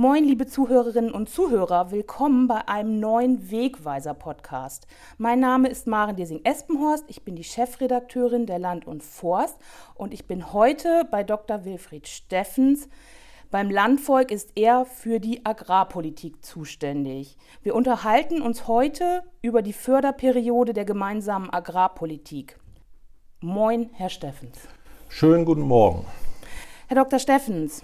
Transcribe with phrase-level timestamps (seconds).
[0.00, 4.86] Moin, liebe Zuhörerinnen und Zuhörer, willkommen bei einem neuen Wegweiser-Podcast.
[5.16, 9.58] Mein Name ist Maren Desing-Espenhorst, ich bin die Chefredakteurin der Land und Forst
[9.96, 11.64] und ich bin heute bei Dr.
[11.64, 12.88] Wilfried Steffens.
[13.50, 17.36] Beim Landvolk ist er für die Agrarpolitik zuständig.
[17.64, 22.56] Wir unterhalten uns heute über die Förderperiode der gemeinsamen Agrarpolitik.
[23.40, 24.60] Moin, Herr Steffens.
[25.08, 26.04] Schönen guten Morgen.
[26.86, 27.18] Herr Dr.
[27.18, 27.82] Steffens,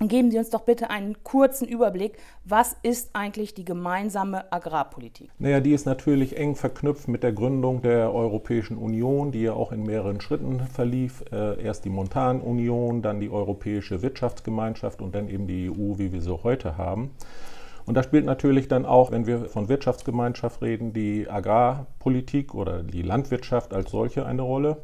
[0.00, 2.18] Geben Sie uns doch bitte einen kurzen Überblick.
[2.44, 5.28] Was ist eigentlich die gemeinsame Agrarpolitik?
[5.40, 9.72] Naja, die ist natürlich eng verknüpft mit der Gründung der Europäischen Union, die ja auch
[9.72, 11.24] in mehreren Schritten verlief.
[11.32, 16.22] Äh, erst die Montanunion, dann die Europäische Wirtschaftsgemeinschaft und dann eben die EU, wie wir
[16.22, 17.10] sie heute haben.
[17.84, 23.02] Und da spielt natürlich dann auch, wenn wir von Wirtschaftsgemeinschaft reden, die Agrarpolitik oder die
[23.02, 24.76] Landwirtschaft als solche eine Rolle.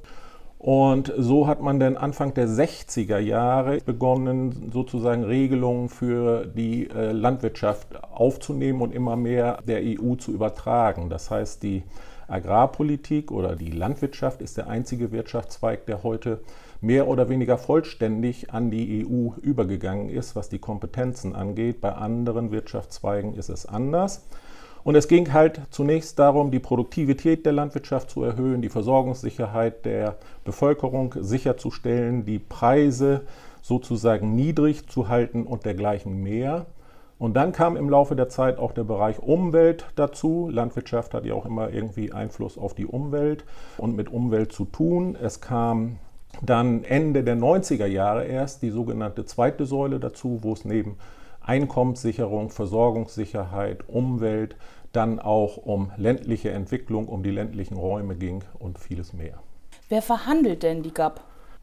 [0.65, 7.13] Und so hat man dann Anfang der 60er Jahre begonnen, sozusagen Regelungen für die äh,
[7.13, 11.11] Landwirtschaft aufzunehmen und immer mehr der EU zu übertragen.
[11.11, 11.83] Das heißt, die
[12.29, 16.41] Agrarpolitik oder die Landwirtschaft ist der einzige Wirtschaftszweig, der heute
[16.81, 21.83] mehr oder weniger vollständig an die EU übergegangen ist, was die Kompetenzen angeht.
[21.83, 24.25] Bei anderen Wirtschaftszweigen ist es anders.
[24.85, 30.17] Und es ging halt zunächst darum, die Produktivität der Landwirtschaft zu erhöhen, die Versorgungssicherheit der
[30.45, 33.23] Bevölkerung sicherzustellen, die Preise
[33.63, 36.67] sozusagen niedrig zu halten und dergleichen mehr.
[37.19, 40.51] Und dann kam im Laufe der Zeit auch der Bereich Umwelt dazu.
[40.53, 43.47] Landwirtschaft hat ja auch immer irgendwie Einfluss auf die Umwelt
[43.79, 45.17] und mit Umwelt zu tun.
[45.19, 45.97] Es kam
[46.43, 50.99] dann Ende der 90er Jahre erst die sogenannte zweite Säule dazu, wo es neben
[51.41, 54.57] Einkommenssicherung, Versorgungssicherheit, Umwelt,
[54.97, 59.39] dann auch um ländliche Entwicklung, um die ländlichen Räume ging und vieles mehr.
[59.89, 61.21] Wer verhandelt denn die GAP?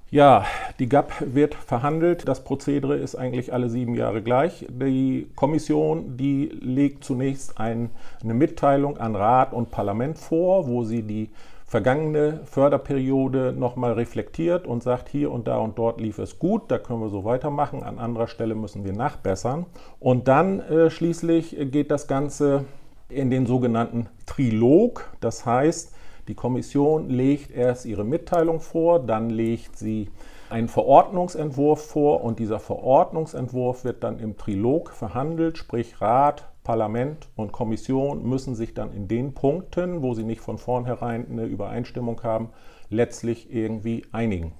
[0.10, 0.46] Ja,
[0.80, 2.28] die GAP wird verhandelt.
[2.28, 4.68] Das Prozedere ist eigentlich alle sieben Jahre gleich.
[4.70, 11.04] Die Kommission, die legt zunächst ein, eine Mitteilung an Rat und Parlament vor, wo sie
[11.04, 11.30] die
[11.66, 16.78] vergangene Förderperiode nochmal reflektiert und sagt, hier und da und dort lief es gut, da
[16.78, 19.66] können wir so weitermachen, an anderer Stelle müssen wir nachbessern.
[20.02, 22.66] Und dann äh, schließlich geht das Ganze
[23.12, 25.94] in den sogenannten Trilog, das heißt,
[26.28, 30.10] die Kommission legt erst ihre Mitteilung vor, dann legt sie
[30.50, 37.52] einen Verordnungsentwurf vor und dieser Verordnungsentwurf wird dann im Trilog verhandelt, sprich Rat, Parlament und
[37.52, 42.50] Kommission müssen sich dann in den Punkten, wo sie nicht von vornherein eine Übereinstimmung haben,
[42.90, 44.54] letztlich irgendwie einigen.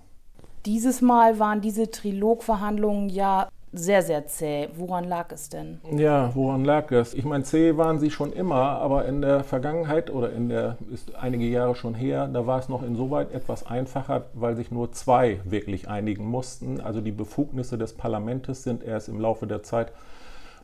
[0.66, 4.70] Dieses Mal waren diese Trilogverhandlungen ja sehr, sehr zäh.
[4.76, 5.80] Woran lag es denn?
[5.96, 7.14] Ja, woran lag es?
[7.14, 11.16] Ich meine, zäh waren sie schon immer, aber in der Vergangenheit oder in der, ist
[11.16, 15.40] einige Jahre schon her, da war es noch insoweit etwas einfacher, weil sich nur zwei
[15.46, 16.82] wirklich einigen mussten.
[16.82, 19.94] Also die Befugnisse des Parlaments sind erst im Laufe der Zeit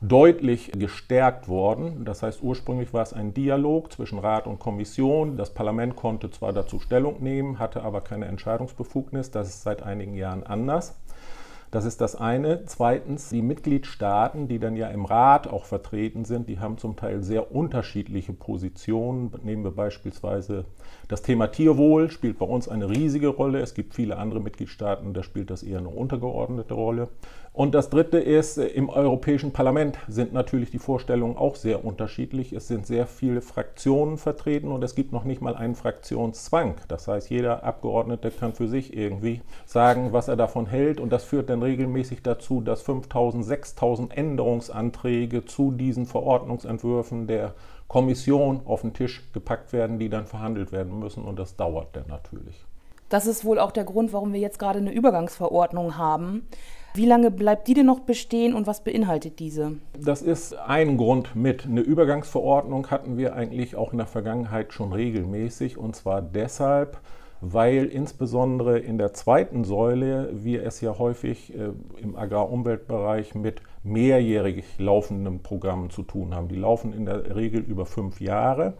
[0.01, 2.05] deutlich gestärkt worden.
[2.05, 5.37] Das heißt, ursprünglich war es ein Dialog zwischen Rat und Kommission.
[5.37, 9.31] Das Parlament konnte zwar dazu Stellung nehmen, hatte aber keine Entscheidungsbefugnis.
[9.31, 10.95] Das ist seit einigen Jahren anders.
[11.69, 12.63] Das ist das eine.
[12.65, 17.23] Zweitens, die Mitgliedstaaten, die dann ja im Rat auch vertreten sind, die haben zum Teil
[17.23, 19.31] sehr unterschiedliche Positionen.
[19.43, 20.63] Nehmen wir beispielsweise
[21.09, 23.59] das Thema Tierwohl, spielt bei uns eine riesige Rolle.
[23.59, 27.09] Es gibt viele andere Mitgliedstaaten, da spielt das eher eine untergeordnete Rolle.
[27.57, 32.53] Und das Dritte ist, äh, im Europäischen Parlament sind natürlich die Vorstellungen auch sehr unterschiedlich.
[32.53, 36.75] Es sind sehr viele Fraktionen vertreten und es gibt noch nicht mal einen Fraktionszwang.
[36.87, 40.99] Das heißt, jeder Abgeordnete kann für sich irgendwie sagen, was er davon hält.
[40.99, 47.55] Und das führt dann regelmäßig dazu, dass 5000, 6000 Änderungsanträge zu diesen Verordnungsentwürfen der
[47.87, 51.23] Kommission auf den Tisch gepackt werden, die dann verhandelt werden müssen.
[51.23, 52.67] Und das dauert dann natürlich.
[53.09, 56.45] Das ist wohl auch der Grund, warum wir jetzt gerade eine Übergangsverordnung haben.
[56.93, 59.73] Wie lange bleibt die denn noch bestehen und was beinhaltet diese?
[59.99, 61.65] Das ist ein Grund mit.
[61.65, 66.99] Eine Übergangsverordnung hatten wir eigentlich auch in der Vergangenheit schon regelmäßig und zwar deshalb,
[67.41, 71.69] weil insbesondere in der zweiten Säule wir es ja häufig äh,
[72.01, 76.47] im Agrarumweltbereich mit mehrjährig laufenden Programmen zu tun haben.
[76.47, 78.73] Die laufen in der Regel über fünf Jahre.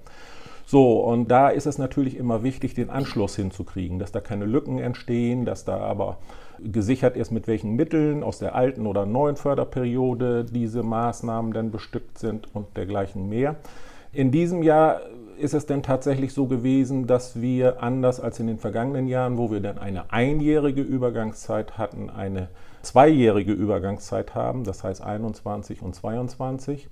[0.66, 4.80] So, und da ist es natürlich immer wichtig, den Anschluss hinzukriegen, dass da keine Lücken
[4.80, 6.18] entstehen, dass da aber
[6.64, 12.18] gesichert ist, mit welchen Mitteln aus der alten oder neuen Förderperiode diese Maßnahmen dann bestückt
[12.18, 13.56] sind und dergleichen mehr.
[14.14, 15.02] In diesem Jahr
[15.38, 19.52] ist es denn tatsächlich so gewesen, dass wir anders als in den vergangenen Jahren, wo
[19.52, 22.50] wir dann eine einjährige Übergangszeit hatten, eine
[22.82, 26.88] zweijährige Übergangszeit haben, das heißt 21 und 22.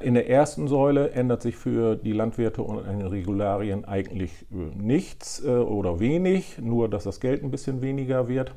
[0.00, 5.44] In der ersten Säule ändert sich für die Landwirte und den Regularien eigentlich äh, nichts
[5.44, 8.54] äh, oder wenig, nur dass das Geld ein bisschen weniger wird.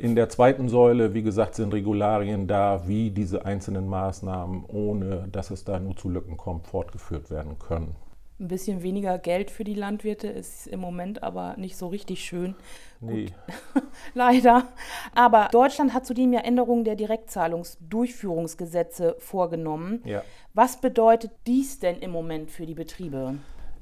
[0.00, 5.50] In der zweiten Säule, wie gesagt, sind Regularien da, wie diese einzelnen Maßnahmen, ohne dass
[5.50, 7.94] es da nur zu Lücken kommt, fortgeführt werden können.
[8.38, 12.54] Ein bisschen weniger Geld für die Landwirte ist im Moment aber nicht so richtig schön.
[13.00, 13.32] Nee.
[14.14, 14.64] Leider.
[15.14, 20.02] Aber Deutschland hat zudem ja Änderungen der Direktzahlungsdurchführungsgesetze vorgenommen.
[20.04, 20.22] Ja.
[20.52, 23.36] Was bedeutet dies denn im Moment für die Betriebe?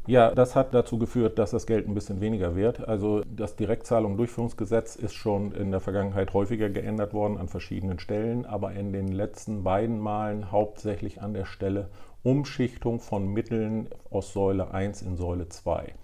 [0.06, 2.86] Ja, das hat dazu geführt, dass das Geld ein bisschen weniger wird.
[2.86, 8.72] Also das Direktzahlung-Durchführungsgesetz ist schon in der Vergangenheit häufiger geändert worden an verschiedenen Stellen, aber
[8.72, 11.88] in den letzten beiden Malen hauptsächlich an der Stelle
[12.22, 15.94] Umschichtung von Mitteln aus Säule 1 in Säule 2.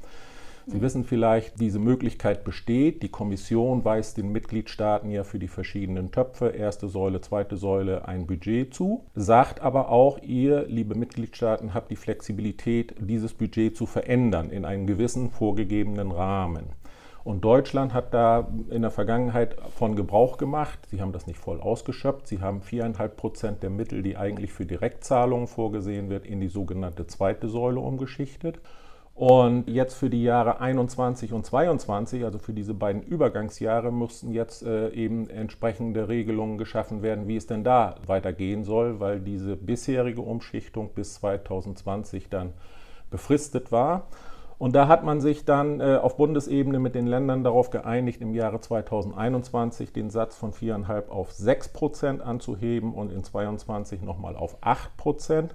[0.70, 3.02] Sie wissen vielleicht, diese Möglichkeit besteht.
[3.02, 8.28] Die Kommission weist den Mitgliedstaaten ja für die verschiedenen Töpfe, erste Säule, zweite Säule, ein
[8.28, 14.50] Budget zu, sagt aber auch, ihr, liebe Mitgliedstaaten, habt die Flexibilität, dieses Budget zu verändern
[14.50, 16.67] in einen gewissen vorgegebenen Rahmen.
[17.25, 20.78] Und Deutschland hat da in der Vergangenheit von Gebrauch gemacht.
[20.88, 22.28] Sie haben das nicht voll ausgeschöpft.
[22.28, 27.08] Sie haben viereinhalb Prozent der Mittel, die eigentlich für Direktzahlungen vorgesehen wird, in die sogenannte
[27.08, 28.61] zweite Säule umgeschichtet.
[29.20, 34.62] Und jetzt für die Jahre 21 und 22, also für diese beiden Übergangsjahre, mussten jetzt
[34.62, 40.22] äh, eben entsprechende Regelungen geschaffen werden, wie es denn da weitergehen soll, weil diese bisherige
[40.22, 42.55] Umschichtung bis 2020 dann
[43.11, 44.06] befristet war.
[44.56, 48.32] Und da hat man sich dann äh, auf Bundesebene mit den Ländern darauf geeinigt, im
[48.32, 54.56] Jahre 2021 den Satz von 4,5 auf 6 Prozent anzuheben und in 2022 nochmal auf
[54.62, 55.55] 8 Prozent.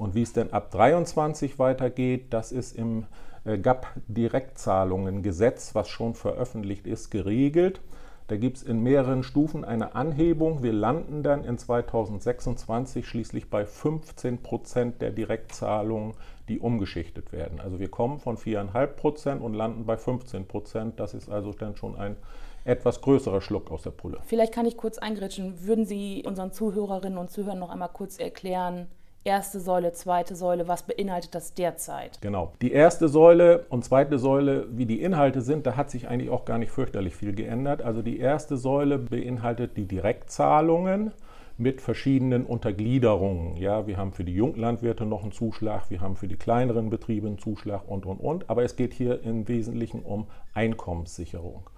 [0.00, 3.04] Und wie es denn ab 23 weitergeht, das ist im
[3.44, 7.82] äh, GAP-Direktzahlungen-Gesetz, was schon veröffentlicht ist, geregelt.
[8.28, 10.62] Da gibt es in mehreren Stufen eine Anhebung.
[10.62, 16.14] Wir landen dann in 2026 schließlich bei 15 Prozent der Direktzahlungen,
[16.48, 17.60] die umgeschichtet werden.
[17.60, 20.98] Also wir kommen von 4,5 Prozent und landen bei 15 Prozent.
[20.98, 22.16] Das ist also dann schon ein
[22.64, 24.20] etwas größerer Schluck aus der Pulle.
[24.24, 25.66] Vielleicht kann ich kurz eingritschen.
[25.66, 28.88] Würden Sie unseren Zuhörerinnen und Zuhörern noch einmal kurz erklären,
[29.24, 32.20] erste Säule, zweite Säule, was beinhaltet das derzeit?
[32.20, 32.52] Genau.
[32.62, 36.44] Die erste Säule und zweite Säule, wie die Inhalte sind, da hat sich eigentlich auch
[36.44, 37.82] gar nicht fürchterlich viel geändert.
[37.82, 41.12] Also die erste Säule beinhaltet die Direktzahlungen
[41.58, 43.56] mit verschiedenen Untergliederungen.
[43.58, 47.26] Ja, wir haben für die Junglandwirte noch einen Zuschlag, wir haben für die kleineren Betriebe
[47.26, 48.48] einen Zuschlag und und und.
[48.48, 51.68] Aber es geht hier im Wesentlichen um Einkommenssicherung.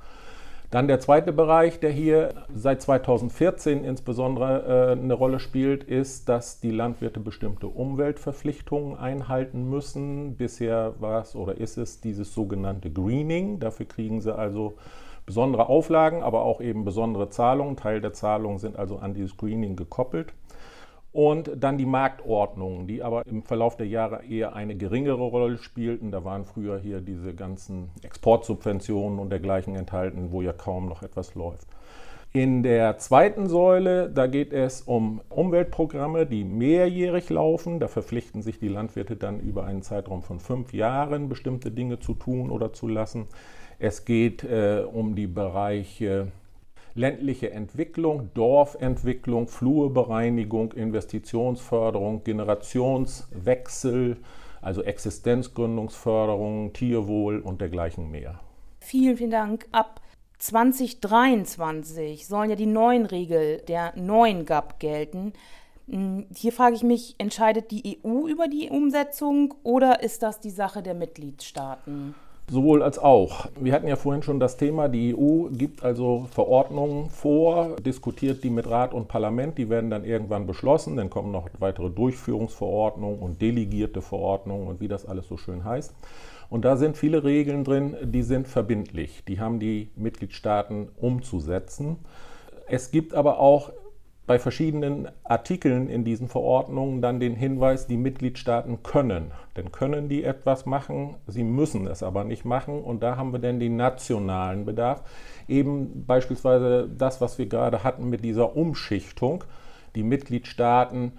[0.72, 6.60] Dann der zweite Bereich, der hier seit 2014 insbesondere äh, eine Rolle spielt, ist, dass
[6.60, 10.34] die Landwirte bestimmte Umweltverpflichtungen einhalten müssen.
[10.36, 13.60] Bisher war es oder ist es dieses sogenannte Greening.
[13.60, 14.72] Dafür kriegen sie also
[15.26, 17.76] besondere Auflagen, aber auch eben besondere Zahlungen.
[17.76, 20.32] Teil der Zahlungen sind also an dieses Greening gekoppelt.
[21.12, 26.10] Und dann die Marktordnung, die aber im Verlauf der Jahre eher eine geringere Rolle spielten.
[26.10, 31.34] Da waren früher hier diese ganzen Exportsubventionen und dergleichen enthalten, wo ja kaum noch etwas
[31.34, 31.68] läuft.
[32.34, 37.78] In der zweiten Säule, da geht es um Umweltprogramme, die mehrjährig laufen.
[37.78, 42.14] Da verpflichten sich die Landwirte dann über einen Zeitraum von fünf Jahren bestimmte Dinge zu
[42.14, 43.26] tun oder zu lassen.
[43.78, 46.28] Es geht äh, um die Bereiche
[46.94, 54.18] ländliche Entwicklung, Dorfentwicklung, Flurbereinigung, Investitionsförderung, Generationswechsel,
[54.60, 58.40] also Existenzgründungsförderung, Tierwohl und dergleichen mehr.
[58.80, 59.66] Vielen, vielen Dank.
[59.72, 60.00] Ab
[60.38, 65.32] 2023 sollen ja die neuen Regeln der neuen GAP gelten.
[65.88, 70.50] Hm, hier frage ich mich, entscheidet die EU über die Umsetzung oder ist das die
[70.50, 72.14] Sache der Mitgliedstaaten?
[72.52, 73.46] Sowohl als auch.
[73.58, 78.50] Wir hatten ja vorhin schon das Thema, die EU gibt also Verordnungen vor, diskutiert die
[78.50, 83.40] mit Rat und Parlament, die werden dann irgendwann beschlossen, dann kommen noch weitere Durchführungsverordnungen und
[83.40, 85.94] delegierte Verordnungen und wie das alles so schön heißt.
[86.50, 91.96] Und da sind viele Regeln drin, die sind verbindlich, die haben die Mitgliedstaaten umzusetzen.
[92.68, 93.72] Es gibt aber auch
[94.32, 99.32] bei verschiedenen Artikeln in diesen Verordnungen dann den Hinweis, die Mitgliedstaaten können.
[99.58, 102.82] Denn können die etwas machen, sie müssen es aber nicht machen.
[102.82, 105.02] Und da haben wir dann den nationalen Bedarf.
[105.48, 109.44] Eben beispielsweise das, was wir gerade hatten mit dieser Umschichtung.
[109.96, 111.12] Die Mitgliedstaaten,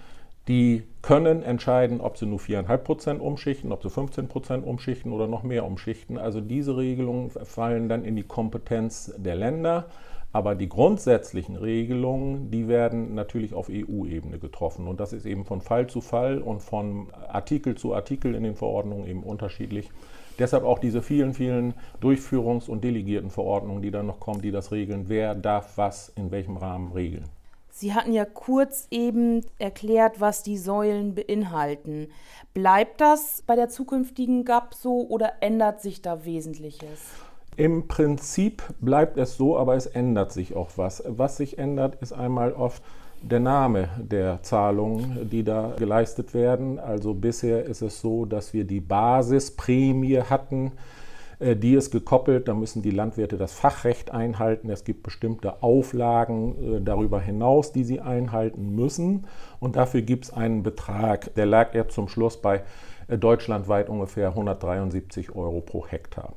[0.48, 5.28] die können entscheiden, ob sie nur 4,5 Prozent umschichten, ob sie 15 Prozent umschichten oder
[5.28, 6.18] noch mehr umschichten.
[6.18, 9.86] Also diese Regelungen fallen dann in die Kompetenz der Länder.
[10.34, 14.88] Aber die grundsätzlichen Regelungen, die werden natürlich auf EU-Ebene getroffen.
[14.88, 18.56] Und das ist eben von Fall zu Fall und von Artikel zu Artikel in den
[18.56, 19.92] Verordnungen eben unterschiedlich.
[20.40, 24.72] Deshalb auch diese vielen, vielen Durchführungs- und delegierten Verordnungen, die dann noch kommen, die das
[24.72, 25.06] regeln.
[25.08, 27.26] Wer darf was in welchem Rahmen regeln?
[27.70, 32.08] Sie hatten ja kurz eben erklärt, was die Säulen beinhalten.
[32.56, 37.02] Bleibt das bei der zukünftigen GAP so oder ändert sich da Wesentliches?
[37.56, 41.04] Im Prinzip bleibt es so, aber es ändert sich auch was.
[41.06, 42.82] Was sich ändert, ist einmal oft
[43.22, 46.80] der Name der Zahlungen, die da geleistet werden.
[46.80, 50.72] Also bisher ist es so, dass wir die Basisprämie hatten.
[51.40, 54.70] Äh, die ist gekoppelt, da müssen die Landwirte das Fachrecht einhalten.
[54.70, 59.26] Es gibt bestimmte Auflagen äh, darüber hinaus, die sie einhalten müssen.
[59.60, 62.64] Und dafür gibt es einen Betrag, der lag ja zum Schluss bei
[63.08, 66.34] äh, deutschlandweit ungefähr 173 Euro pro Hektar.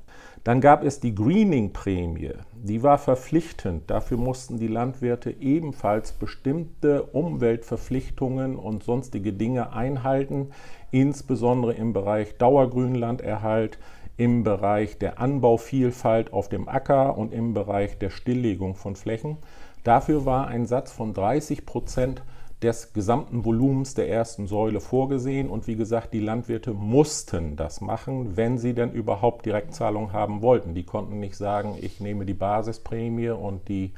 [0.46, 3.90] Dann gab es die Greening-Prämie, die war verpflichtend.
[3.90, 10.50] Dafür mussten die Landwirte ebenfalls bestimmte Umweltverpflichtungen und sonstige Dinge einhalten,
[10.92, 13.80] insbesondere im Bereich Dauergrünlanderhalt,
[14.16, 19.38] im Bereich der Anbauvielfalt auf dem Acker und im Bereich der Stilllegung von Flächen.
[19.82, 22.22] Dafür war ein Satz von 30 Prozent
[22.62, 25.50] des gesamten Volumens der ersten Säule vorgesehen.
[25.50, 30.74] Und wie gesagt, die Landwirte mussten das machen, wenn sie denn überhaupt Direktzahlungen haben wollten.
[30.74, 33.92] Die konnten nicht sagen, ich nehme die Basisprämie und die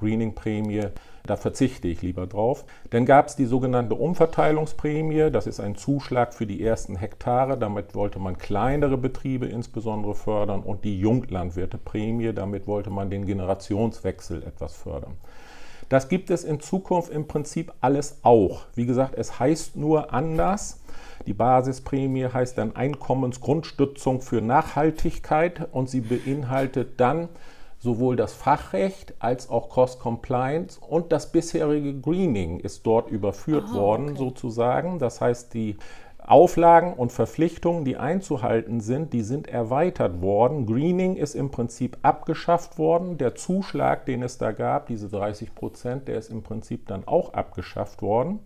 [0.00, 0.86] Greening-Prämie,
[1.26, 2.64] da verzichte ich lieber drauf.
[2.88, 7.94] Dann gab es die sogenannte Umverteilungsprämie, das ist ein Zuschlag für die ersten Hektare, damit
[7.94, 14.74] wollte man kleinere Betriebe insbesondere fördern und die Junglandwirteprämie, damit wollte man den Generationswechsel etwas
[14.74, 15.16] fördern.
[15.90, 18.62] Das gibt es in Zukunft im Prinzip alles auch.
[18.76, 20.80] Wie gesagt, es heißt nur anders.
[21.26, 27.28] Die Basisprämie heißt dann Einkommensgrundstützung für Nachhaltigkeit und sie beinhaltet dann
[27.80, 33.74] sowohl das Fachrecht als auch Cross Compliance und das bisherige Greening ist dort überführt Aha,
[33.74, 34.18] worden okay.
[34.18, 35.00] sozusagen.
[35.00, 35.76] Das heißt, die
[36.30, 40.64] Auflagen und Verpflichtungen, die einzuhalten sind, die sind erweitert worden.
[40.64, 43.18] Greening ist im Prinzip abgeschafft worden.
[43.18, 47.34] Der Zuschlag, den es da gab, diese 30 Prozent, der ist im Prinzip dann auch
[47.34, 48.38] abgeschafft worden.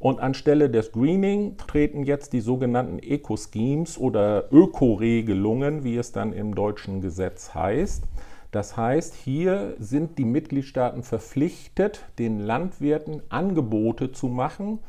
[0.00, 6.56] Und anstelle des Greening treten jetzt die sogenannten Eco-Schemes oder Öko-Regelungen, wie es dann im
[6.56, 8.02] deutschen Gesetz heißt.
[8.50, 14.80] Das heißt, hier sind die Mitgliedstaaten verpflichtet, den Landwirten Angebote zu machen,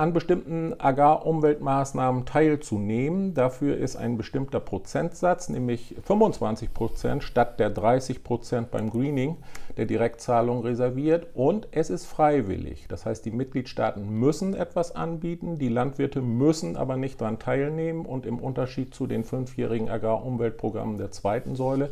[0.00, 3.34] an bestimmten Agrarumweltmaßnahmen teilzunehmen.
[3.34, 9.36] Dafür ist ein bestimmter Prozentsatz, nämlich 25 Prozent statt der 30 Prozent beim Greening
[9.76, 12.86] der Direktzahlung reserviert und es ist freiwillig.
[12.88, 18.24] Das heißt, die Mitgliedstaaten müssen etwas anbieten, die Landwirte müssen aber nicht daran teilnehmen und
[18.24, 21.90] im Unterschied zu den fünfjährigen Agrarumweltprogrammen der zweiten Säule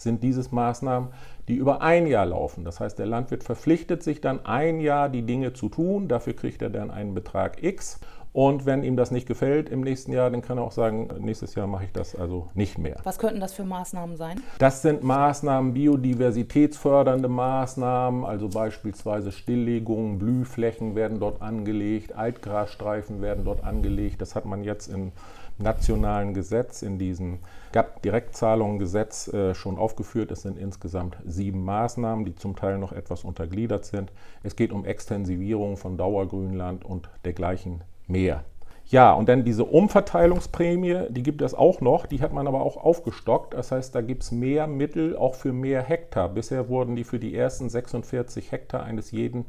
[0.00, 1.10] sind dieses Maßnahmen,
[1.50, 2.64] die über ein Jahr laufen.
[2.64, 6.62] Das heißt, der Landwirt verpflichtet sich dann ein Jahr die Dinge zu tun, dafür kriegt
[6.62, 7.98] er dann einen Betrag X.
[8.32, 11.56] Und wenn ihm das nicht gefällt im nächsten Jahr, dann kann er auch sagen, nächstes
[11.56, 12.98] Jahr mache ich das also nicht mehr.
[13.02, 14.40] Was könnten das für Maßnahmen sein?
[14.60, 23.64] Das sind Maßnahmen, biodiversitätsfördernde Maßnahmen, also beispielsweise Stilllegungen, Blühflächen werden dort angelegt, Altgrasstreifen werden dort
[23.64, 24.22] angelegt.
[24.22, 25.10] Das hat man jetzt in
[25.60, 27.38] nationalen Gesetz, in diesem
[27.72, 30.30] GAP-Direktzahlungen-Gesetz äh, schon aufgeführt.
[30.30, 34.10] Es sind insgesamt sieben Maßnahmen, die zum Teil noch etwas untergliedert sind.
[34.42, 38.44] Es geht um Extensivierung von Dauergrünland und dergleichen mehr.
[38.86, 42.76] Ja, und dann diese Umverteilungsprämie, die gibt es auch noch, die hat man aber auch
[42.76, 43.54] aufgestockt.
[43.54, 46.28] Das heißt, da gibt es mehr Mittel auch für mehr Hektar.
[46.28, 49.46] Bisher wurden die für die ersten 46 Hektar eines jeden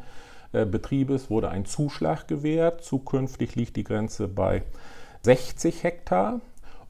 [0.53, 2.83] äh, Betriebes wurde ein Zuschlag gewährt.
[2.83, 4.63] Zukünftig liegt die Grenze bei
[5.23, 6.41] 60 Hektar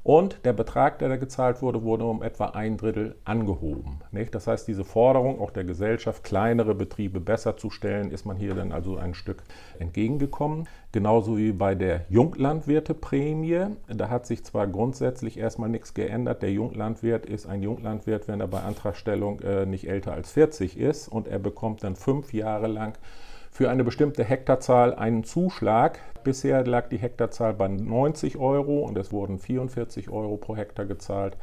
[0.04, 4.00] und der Betrag, der da gezahlt wurde, wurde um etwa ein Drittel angehoben.
[4.12, 4.34] Nicht?
[4.34, 8.56] Das heißt, diese Forderung auch der Gesellschaft, kleinere Betriebe besser zu stellen, ist man hier
[8.56, 9.44] dann also ein Stück
[9.78, 10.68] entgegengekommen.
[10.92, 13.68] Genauso wie bei der Junglandwirteprämie.
[13.88, 16.42] Da hat sich zwar grundsätzlich erstmal nichts geändert.
[16.42, 21.10] Der Junglandwirt ist ein Junglandwirt, wenn er bei Antragstellung äh, nicht älter als 40 ist
[21.10, 22.98] und er bekommt dann fünf Jahre lang
[23.52, 26.00] für eine bestimmte Hektarzahl einen Zuschlag.
[26.24, 31.38] Bisher lag die Hektarzahl bei 90 Euro und es wurden 44 Euro pro Hektar gezahlt.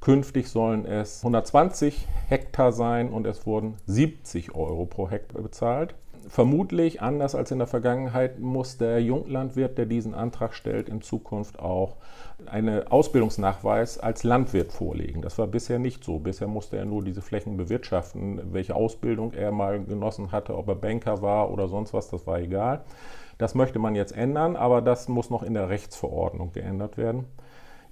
[0.00, 5.94] Künftig sollen es 120 Hektar sein und es wurden 70 Euro pro Hektar bezahlt.
[6.28, 11.60] Vermutlich, anders als in der Vergangenheit, muss der Junglandwirt, der diesen Antrag stellt, in Zukunft
[11.60, 11.96] auch
[12.46, 15.22] einen Ausbildungsnachweis als Landwirt vorlegen.
[15.22, 16.18] Das war bisher nicht so.
[16.18, 18.52] Bisher musste er nur diese Flächen bewirtschaften.
[18.52, 22.40] Welche Ausbildung er mal genossen hatte, ob er Banker war oder sonst was, das war
[22.40, 22.82] egal.
[23.38, 27.26] Das möchte man jetzt ändern, aber das muss noch in der Rechtsverordnung geändert werden.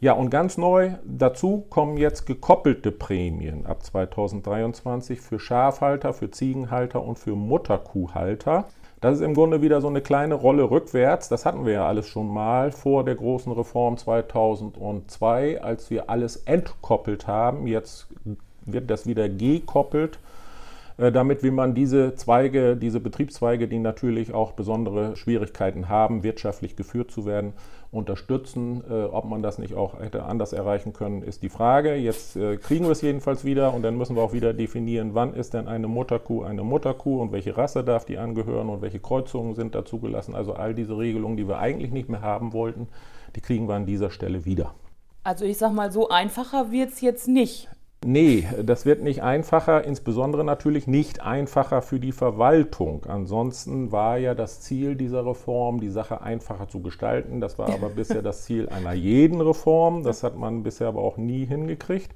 [0.00, 7.02] Ja, und ganz neu dazu kommen jetzt gekoppelte Prämien ab 2023 für Schafhalter, für Ziegenhalter
[7.02, 8.66] und für Mutterkuhhalter.
[9.00, 11.28] Das ist im Grunde wieder so eine kleine Rolle rückwärts.
[11.28, 16.36] Das hatten wir ja alles schon mal vor der großen Reform 2002, als wir alles
[16.36, 17.66] entkoppelt haben.
[17.66, 18.06] Jetzt
[18.64, 20.18] wird das wieder gekoppelt
[20.96, 27.10] damit will man diese Zweige, diese Betriebszweige, die natürlich auch besondere Schwierigkeiten haben, wirtschaftlich geführt
[27.10, 27.52] zu werden,
[27.94, 28.82] unterstützen.
[28.88, 31.94] Äh, ob man das nicht auch hätte anders erreichen können, ist die Frage.
[31.94, 35.34] Jetzt äh, kriegen wir es jedenfalls wieder und dann müssen wir auch wieder definieren, wann
[35.34, 39.54] ist denn eine Mutterkuh eine Mutterkuh und welche Rasse darf die angehören und welche Kreuzungen
[39.54, 40.34] sind da zugelassen.
[40.34, 42.88] Also all diese Regelungen, die wir eigentlich nicht mehr haben wollten,
[43.36, 44.74] die kriegen wir an dieser Stelle wieder.
[45.22, 47.68] Also ich sag mal, so einfacher wird es jetzt nicht.
[48.06, 53.06] Nee, das wird nicht einfacher, insbesondere natürlich nicht einfacher für die Verwaltung.
[53.08, 57.40] Ansonsten war ja das Ziel dieser Reform, die Sache einfacher zu gestalten.
[57.40, 60.02] Das war aber bisher das Ziel einer jeden Reform.
[60.02, 62.10] Das hat man bisher aber auch nie hingekriegt.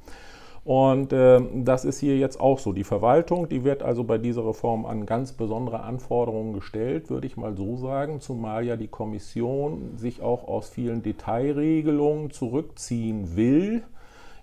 [0.63, 2.75] Und äh, das ist hier jetzt auch so.
[2.75, 7.39] Die Verwaltung, die wird also bei dieser Reform an ganz besondere Anforderungen gestellt, würde ich
[7.39, 13.85] mal so sagen, zumal ja die Kommission sich auch aus vielen Detailregelungen zurückziehen will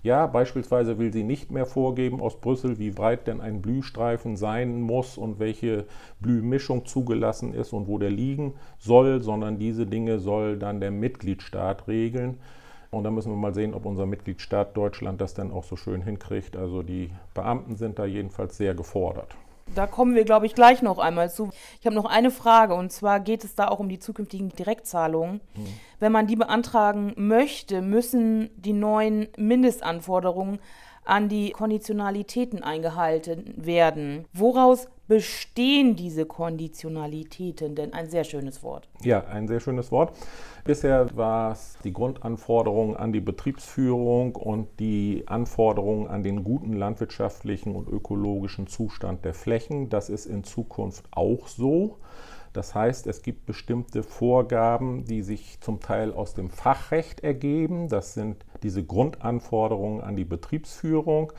[0.05, 4.79] ja, beispielsweise will sie nicht mehr vorgeben aus Brüssel, wie breit denn ein Blühstreifen sein
[4.79, 5.85] muss und welche
[6.19, 11.87] Blühmischung zugelassen ist und wo der liegen soll, sondern diese Dinge soll dann der Mitgliedstaat
[11.87, 12.37] regeln.
[12.91, 16.03] Und da müssen wir mal sehen, ob unser Mitgliedstaat Deutschland das dann auch so schön
[16.03, 16.55] hinkriegt.
[16.55, 19.35] Also die Beamten sind da jedenfalls sehr gefordert.
[19.73, 21.49] Da kommen wir, glaube ich, gleich noch einmal zu.
[21.79, 25.41] Ich habe noch eine Frage und zwar geht es da auch um die zukünftigen Direktzahlungen.
[25.55, 25.65] Mhm.
[25.99, 30.59] Wenn man die beantragen möchte, müssen die neuen Mindestanforderungen
[31.03, 34.25] an die Konditionalitäten eingehalten werden.
[34.33, 37.93] Woraus bestehen diese Konditionalitäten denn?
[37.93, 38.87] Ein sehr schönes Wort.
[39.03, 40.15] Ja, ein sehr schönes Wort.
[40.65, 47.75] Bisher war es die Grundanforderung an die Betriebsführung und die Anforderungen an den guten landwirtschaftlichen
[47.75, 49.89] und ökologischen Zustand der Flächen.
[49.89, 51.99] Das ist in Zukunft auch so.
[52.51, 57.87] Das heißt, es gibt bestimmte Vorgaben, die sich zum Teil aus dem Fachrecht ergeben.
[57.87, 61.31] Das sind diese Grundanforderungen an die Betriebsführung.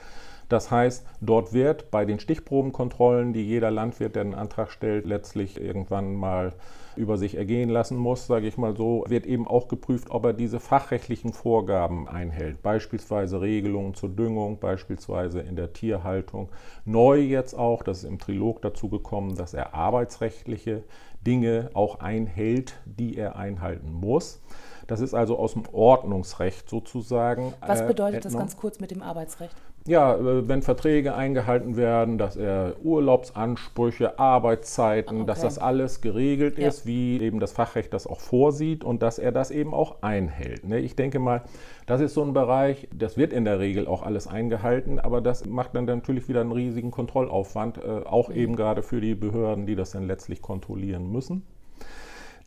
[0.48, 5.60] Das heißt, dort wird bei den Stichprobenkontrollen, die jeder Landwirt, der einen Antrag stellt, letztlich
[5.60, 6.52] irgendwann mal
[6.96, 10.32] über sich ergehen lassen muss, sage ich mal so, wird eben auch geprüft, ob er
[10.32, 12.62] diese fachrechtlichen Vorgaben einhält.
[12.62, 16.48] Beispielsweise Regelungen zur Düngung, beispielsweise in der Tierhaltung.
[16.84, 20.82] Neu jetzt auch, das ist im Trilog dazu gekommen, dass er arbeitsrechtliche
[21.26, 24.40] Dinge auch einhält, die er einhalten muss.
[24.86, 27.54] Das ist also aus dem Ordnungsrecht sozusagen.
[27.60, 29.56] Was äh, bedeutet äh, das ganz kurz mit dem Arbeitsrecht?
[29.86, 35.26] Ja, äh, wenn Verträge eingehalten werden, dass er Urlaubsansprüche, Arbeitszeiten, okay.
[35.26, 36.68] dass das alles geregelt ja.
[36.68, 40.64] ist, wie eben das Fachrecht das auch vorsieht und dass er das eben auch einhält.
[40.64, 40.80] Ne?
[40.80, 41.42] Ich denke mal,
[41.86, 45.46] das ist so ein Bereich, das wird in der Regel auch alles eingehalten, aber das
[45.46, 48.36] macht dann natürlich wieder einen riesigen Kontrollaufwand, äh, auch mhm.
[48.36, 51.44] eben gerade für die Behörden, die das dann letztlich kontrollieren müssen.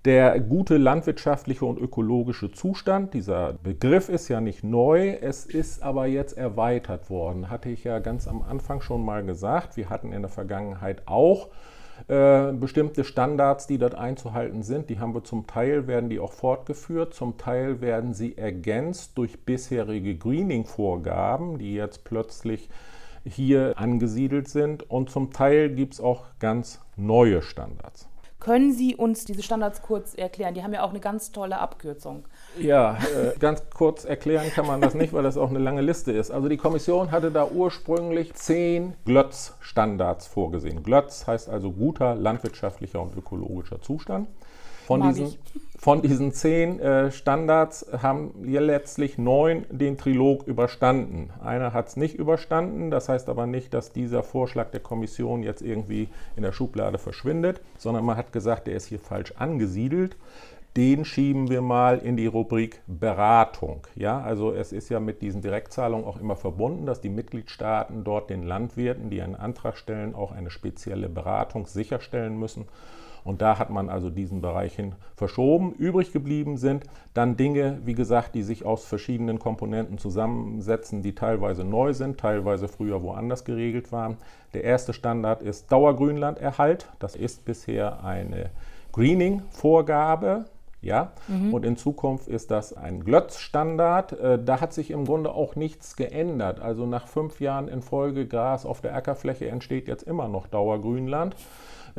[0.06, 6.06] Der gute landwirtschaftliche und ökologische Zustand, dieser Begriff ist ja nicht neu, es ist aber
[6.06, 7.50] jetzt erweitert worden.
[7.50, 9.76] Hatte ich ja ganz am Anfang schon mal gesagt.
[9.76, 11.50] Wir hatten in der Vergangenheit auch
[12.08, 14.90] äh, bestimmte Standards, die dort einzuhalten sind.
[14.90, 19.44] Die haben wir zum Teil, werden die auch fortgeführt, zum Teil werden sie ergänzt durch
[19.44, 22.70] bisherige Greening-Vorgaben, die jetzt plötzlich
[23.26, 28.09] hier angesiedelt sind und zum Teil gibt es auch ganz neue Standards.
[28.40, 30.54] Können Sie uns diese Standards kurz erklären?
[30.54, 32.26] Die haben ja auch eine ganz tolle Abkürzung.
[32.58, 36.14] Ja, äh, ganz kurz erklären kann man das nicht, weil das auch eine lange Liste
[36.14, 36.32] ist.
[36.32, 40.84] Also die Kommission hatte da ursprünglich zehn GLÖTZ-Standards vorgesehen.
[40.84, 44.30] GLÖTZ heißt also guter landwirtschaftlicher und ökologischer Zustand.
[44.90, 45.36] Von diesen,
[45.78, 51.30] von diesen zehn äh, Standards haben wir letztlich neun den Trilog überstanden.
[51.44, 55.62] Einer hat es nicht überstanden, das heißt aber nicht, dass dieser Vorschlag der Kommission jetzt
[55.62, 60.18] irgendwie in der Schublade verschwindet, sondern man hat gesagt, der ist hier falsch angesiedelt.
[60.76, 63.86] Den schieben wir mal in die Rubrik Beratung.
[63.96, 68.32] Ja, also es ist ja mit diesen Direktzahlungen auch immer verbunden, dass die Mitgliedstaaten dort
[68.32, 72.66] den Landwirten, die einen Antrag stellen, auch eine spezielle Beratung sicherstellen müssen.
[73.30, 75.74] Und da hat man also diesen Bereich hin verschoben.
[75.74, 81.64] Übrig geblieben sind dann Dinge, wie gesagt, die sich aus verschiedenen Komponenten zusammensetzen, die teilweise
[81.64, 84.18] neu sind, teilweise früher woanders geregelt waren.
[84.56, 86.88] Der erste Standard ist Dauergrünlanderhalt.
[86.98, 88.50] Das ist bisher eine
[88.94, 90.46] Greening-Vorgabe.
[90.82, 91.54] Ja, mhm.
[91.54, 94.14] und in Zukunft ist das ein Glötz-Standard.
[94.14, 96.62] Äh, da hat sich im Grunde auch nichts geändert.
[96.62, 101.36] Also nach fünf Jahren in Folge Gras auf der Ackerfläche entsteht jetzt immer noch Dauergrünland.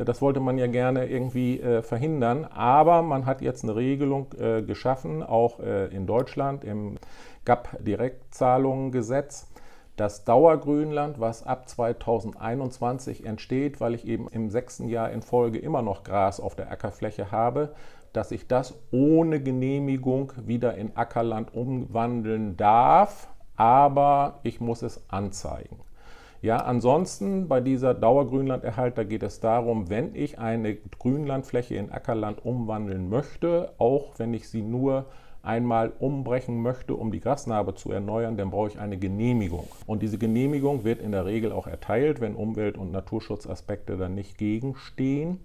[0.01, 4.29] Äh, das wollte man ja gerne irgendwie äh, verhindern, aber man hat jetzt eine Regelung
[4.39, 6.99] äh, geschaffen, auch in Deutschland im
[7.45, 9.49] GAP-Direktzahlungengesetz.
[9.97, 15.83] Das Dauergrünland, was ab 2021 entsteht, weil ich eben im sechsten Jahr in Folge immer
[15.83, 17.75] noch Gras auf der Ackerfläche habe,
[18.13, 25.81] dass ich das ohne Genehmigung wieder in Ackerland umwandeln darf, aber ich muss es anzeigen.
[26.43, 32.47] Ja, ansonsten bei dieser Dauergrünlanderhalt, da geht es darum, wenn ich eine Grünlandfläche in Ackerland
[32.47, 35.05] umwandeln möchte, auch wenn ich sie nur
[35.43, 39.69] einmal umbrechen möchte, um die Grasnarbe zu erneuern, dann brauche ich eine Genehmigung.
[39.87, 44.39] Und diese Genehmigung wird in der Regel auch erteilt, wenn Umwelt- und Naturschutzaspekte dann nicht
[44.39, 45.41] gegenstehen.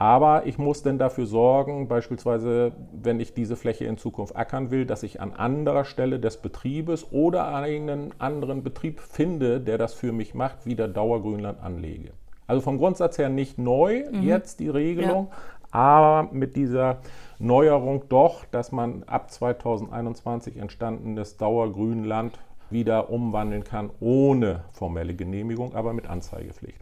[0.00, 4.86] Aber ich muss dann dafür sorgen, beispielsweise, wenn ich diese Fläche in Zukunft ackern will,
[4.86, 10.12] dass ich an anderer Stelle des Betriebes oder einen anderen Betrieb finde, der das für
[10.12, 12.12] mich macht, wieder Dauergrünland anlege.
[12.46, 14.22] Also vom Grundsatz her nicht neu mhm.
[14.22, 15.78] jetzt die Regelung, ja.
[15.78, 17.00] aber mit dieser
[17.38, 22.38] Neuerung doch, dass man ab 2021 entstandenes Dauergrünland
[22.70, 26.80] wieder umwandeln kann, ohne formelle Genehmigung, aber mit Anzeigepflicht.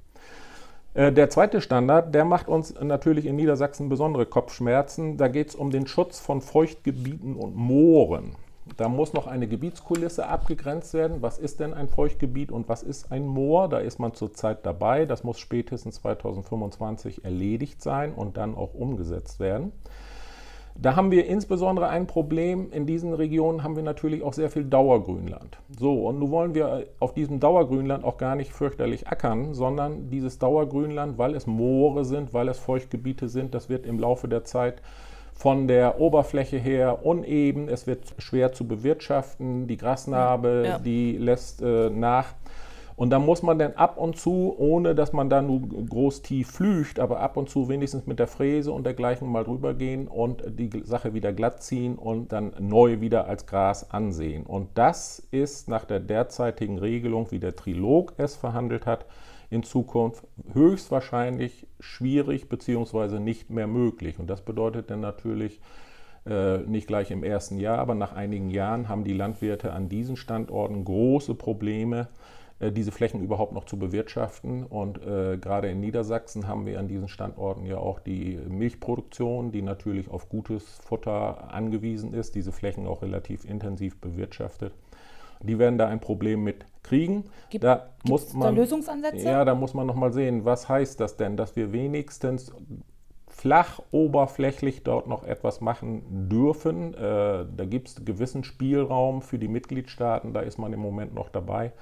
[0.98, 5.16] Äh, der zweite Standard, der macht uns natürlich in Niedersachsen besondere Kopfschmerzen.
[5.16, 8.34] Da geht es um den Schutz von Feuchtgebieten und Mooren.
[8.76, 11.22] Da muss noch eine Gebietskulisse abgegrenzt werden.
[11.22, 13.68] Was ist denn ein Feuchtgebiet und was ist ein Moor?
[13.68, 15.06] Da ist man zurzeit dabei.
[15.06, 19.70] Das muss spätestens 2025 erledigt sein und dann auch umgesetzt werden.
[20.80, 22.70] Da haben wir insbesondere ein Problem.
[22.70, 25.58] In diesen Regionen haben wir natürlich auch sehr viel Dauergrünland.
[25.76, 30.38] So, und nun wollen wir auf diesem Dauergrünland auch gar nicht fürchterlich ackern, sondern dieses
[30.38, 34.80] Dauergrünland, weil es Moore sind, weil es Feuchtgebiete sind, das wird im Laufe der Zeit
[35.34, 40.78] von der Oberfläche her uneben, es wird schwer zu bewirtschaften, die Grasnarbe, ja.
[40.78, 42.34] die lässt äh, nach.
[42.98, 46.50] Und da muss man dann ab und zu, ohne dass man da nur groß tief
[46.50, 50.42] flücht, aber ab und zu wenigstens mit der Fräse und dergleichen mal drüber gehen und
[50.58, 54.44] die Sache wieder glatt ziehen und dann neu wieder als Gras ansehen.
[54.44, 59.06] Und das ist nach der derzeitigen Regelung, wie der Trilog es verhandelt hat,
[59.48, 63.20] in Zukunft höchstwahrscheinlich schwierig bzw.
[63.20, 64.18] nicht mehr möglich.
[64.18, 65.60] Und das bedeutet dann natürlich,
[66.28, 70.16] äh, nicht gleich im ersten Jahr, aber nach einigen Jahren haben die Landwirte an diesen
[70.16, 72.08] Standorten große Probleme,
[72.60, 74.64] diese Flächen überhaupt noch zu bewirtschaften.
[74.64, 79.62] Und äh, gerade in Niedersachsen haben wir an diesen Standorten ja auch die Milchproduktion, die
[79.62, 84.72] natürlich auf gutes Futter angewiesen ist, diese Flächen auch relativ intensiv bewirtschaftet.
[85.40, 87.26] Die werden da ein Problem mit kriegen.
[87.50, 89.24] Gibt, da muss man, da Lösungsansätze?
[89.24, 92.52] Ja, da muss man nochmal sehen, was heißt das denn, dass wir wenigstens
[93.28, 96.92] flach oberflächlich dort noch etwas machen dürfen.
[96.94, 101.28] Äh, da gibt es gewissen Spielraum für die Mitgliedstaaten, da ist man im Moment noch
[101.28, 101.72] dabei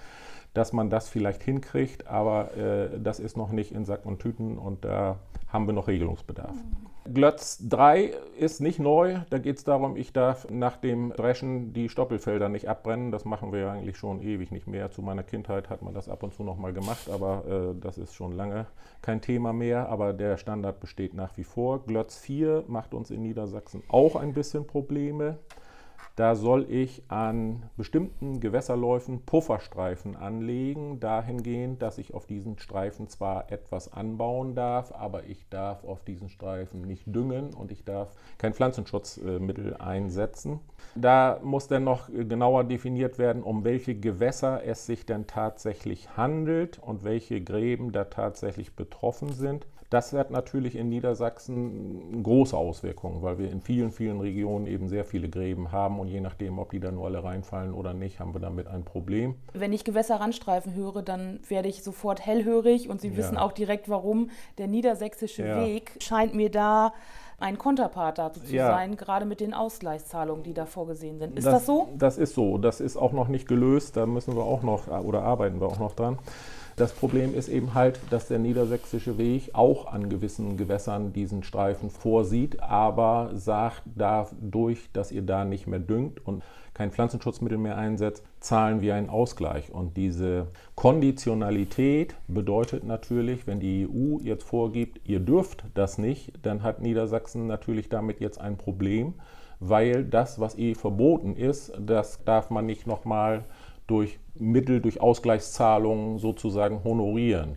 [0.57, 4.57] dass man das vielleicht hinkriegt, aber äh, das ist noch nicht in Sack und Tüten
[4.59, 6.55] und da haben wir noch Regelungsbedarf.
[6.55, 6.87] Mhm.
[7.15, 9.19] Glötz 3 ist nicht neu.
[9.31, 13.13] Da geht es darum, ich darf nach dem Dreschen die Stoppelfelder nicht abbrennen.
[13.13, 14.91] Das machen wir ja eigentlich schon ewig nicht mehr.
[14.91, 17.97] Zu meiner Kindheit hat man das ab und zu noch mal gemacht, aber äh, das
[17.97, 18.67] ist schon lange
[19.03, 19.89] kein Thema mehr.
[19.89, 21.85] Aber der Standard besteht nach wie vor.
[21.87, 25.39] Glötz 4 macht uns in Niedersachsen auch ein bisschen Probleme.
[26.15, 33.53] Da soll ich an bestimmten Gewässerläufen Pufferstreifen anlegen, dahingehend, dass ich auf diesen Streifen zwar
[33.53, 38.55] etwas anbauen darf, aber ich darf auf diesen Streifen nicht düngen und ich darf kein
[38.55, 40.61] Pflanzenschutzmittel einsetzen.
[40.95, 46.79] Da muss dann noch genauer definiert werden, um welche Gewässer es sich denn tatsächlich handelt
[46.79, 49.67] und welche Gräben da tatsächlich betroffen sind.
[49.91, 55.05] Das hat natürlich in Niedersachsen große Auswirkungen, weil wir in vielen, vielen Regionen eben sehr
[55.05, 58.35] viele Gräben haben und je nachdem, ob die da nur alle reinfallen oder nicht, haben
[58.35, 59.37] wir damit ein Problem.
[59.53, 63.17] Wenn ich Gewässerrandstreifen höre, dann werde ich sofort hellhörig und Sie ja.
[63.17, 64.31] wissen auch direkt warum.
[64.59, 65.65] Der niedersächsische ja.
[65.65, 66.93] Weg scheint mir da
[67.39, 68.69] ein Konterpart dazu zu ja.
[68.69, 71.37] sein, gerade mit den Ausgleichszahlungen, die da vorgesehen sind.
[71.37, 71.89] Ist das, das so?
[71.97, 72.59] Das ist so.
[72.59, 73.97] Das ist auch noch nicht gelöst.
[73.97, 76.19] Da müssen wir auch noch oder arbeiten wir auch noch dran.
[76.77, 81.89] Das Problem ist eben halt, dass der niedersächsische Weg auch an gewissen Gewässern diesen Streifen
[81.89, 86.43] vorsieht, aber sagt, dadurch, dass ihr da nicht mehr düngt und
[86.75, 89.73] kein Pflanzenschutzmittel mehr einsetzt, zahlen wir einen Ausgleich.
[89.73, 96.63] Und diese Konditionalität bedeutet natürlich, wenn die EU jetzt vorgibt, ihr dürft das nicht, dann
[96.63, 99.15] hat Niedersachsen natürlich damit jetzt ein Problem,
[99.61, 103.45] weil das, was eh verboten ist, das darf man nicht nochmal
[103.87, 107.57] durch Mittel, durch Ausgleichszahlungen sozusagen honorieren.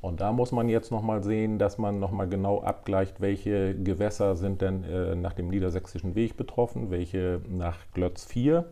[0.00, 4.60] Und da muss man jetzt nochmal sehen, dass man nochmal genau abgleicht, welche Gewässer sind
[4.60, 8.64] denn äh, nach dem niedersächsischen Weg betroffen, welche nach Glötz 4.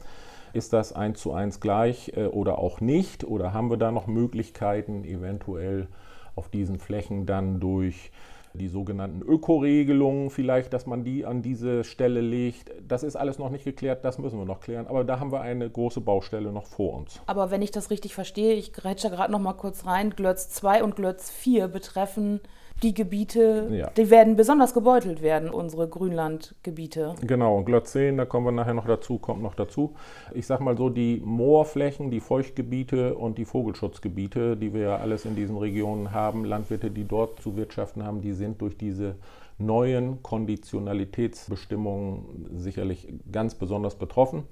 [0.53, 3.23] Ist das eins zu eins gleich äh, oder auch nicht?
[3.23, 5.87] Oder haben wir da noch Möglichkeiten, eventuell
[6.35, 8.11] auf diesen Flächen dann durch
[8.53, 12.73] die sogenannten Ökoregelungen vielleicht, dass man die an diese Stelle legt.
[12.87, 14.87] Das ist alles noch nicht geklärt, das müssen wir noch klären.
[14.87, 17.21] Aber da haben wir eine große Baustelle noch vor uns.
[17.27, 20.83] Aber wenn ich das richtig verstehe, ich grätsche gerade noch mal kurz rein, Glötz 2
[20.83, 22.41] und Glötz 4 betreffen
[22.83, 23.91] die Gebiete, ja.
[23.91, 27.15] die werden besonders gebeutelt werden, unsere Grünlandgebiete.
[27.27, 29.95] Genau, Glötzeen, da kommen wir nachher noch dazu, kommt noch dazu.
[30.35, 35.25] Ich sag mal so, die Moorflächen, die Feuchtgebiete und die Vogelschutzgebiete, die wir ja alles
[35.25, 39.17] in diesen Regionen haben, Landwirte, die dort zu wirtschaften haben, die sind durch diese
[39.59, 44.45] neuen Konditionalitätsbestimmungen sicherlich ganz besonders betroffen.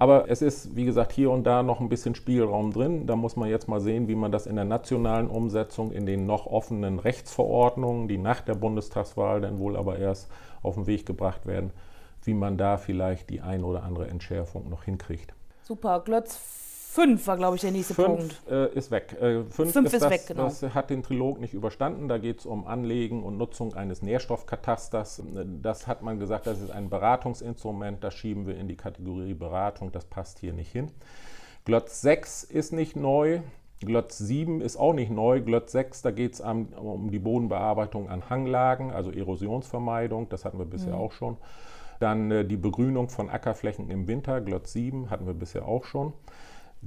[0.00, 3.06] Aber es ist, wie gesagt, hier und da noch ein bisschen Spielraum drin.
[3.06, 6.24] Da muss man jetzt mal sehen, wie man das in der nationalen Umsetzung, in den
[6.24, 10.30] noch offenen Rechtsverordnungen, die nach der Bundestagswahl dann wohl aber erst
[10.62, 11.70] auf den Weg gebracht werden,
[12.22, 15.34] wie man da vielleicht die ein oder andere Entschärfung noch hinkriegt.
[15.64, 16.00] Super.
[16.02, 16.59] Glotz
[16.92, 18.42] Fünf war, glaube ich, der nächste fünf, Punkt.
[18.50, 19.16] Äh, ist weg.
[19.20, 20.42] Äh, fünf, fünf, ist, ist das, weg, genau.
[20.42, 22.08] Das hat den Trilog nicht überstanden.
[22.08, 25.22] Da geht es um Anlegen und Nutzung eines Nährstoffkatasters.
[25.62, 28.02] Das hat man gesagt, das ist ein Beratungsinstrument.
[28.02, 29.92] Das schieben wir in die Kategorie Beratung.
[29.92, 30.90] Das passt hier nicht hin.
[31.64, 33.38] Glotz 6 ist nicht neu.
[33.78, 35.42] Glotz 7 ist auch nicht neu.
[35.42, 40.28] Glotz 6, da geht es um die Bodenbearbeitung an Hanglagen, also Erosionsvermeidung.
[40.28, 41.00] Das hatten wir bisher mhm.
[41.00, 41.36] auch schon.
[42.00, 44.40] Dann äh, die Begrünung von Ackerflächen im Winter.
[44.40, 46.14] Glotz 7 hatten wir bisher auch schon.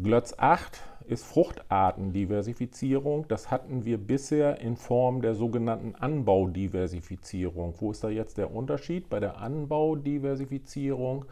[0.01, 3.27] Glotz 8 ist Fruchtartendiversifizierung.
[3.27, 7.75] Das hatten wir bisher in Form der sogenannten Anbaudiversifizierung.
[7.77, 9.07] Wo ist da jetzt der Unterschied?
[9.09, 11.25] Bei der Anbaudiversifizierung,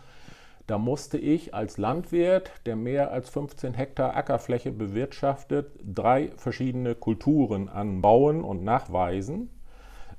[0.67, 7.67] da musste ich als Landwirt, der mehr als 15 Hektar Ackerfläche bewirtschaftet, drei verschiedene Kulturen
[7.67, 9.49] anbauen und nachweisen.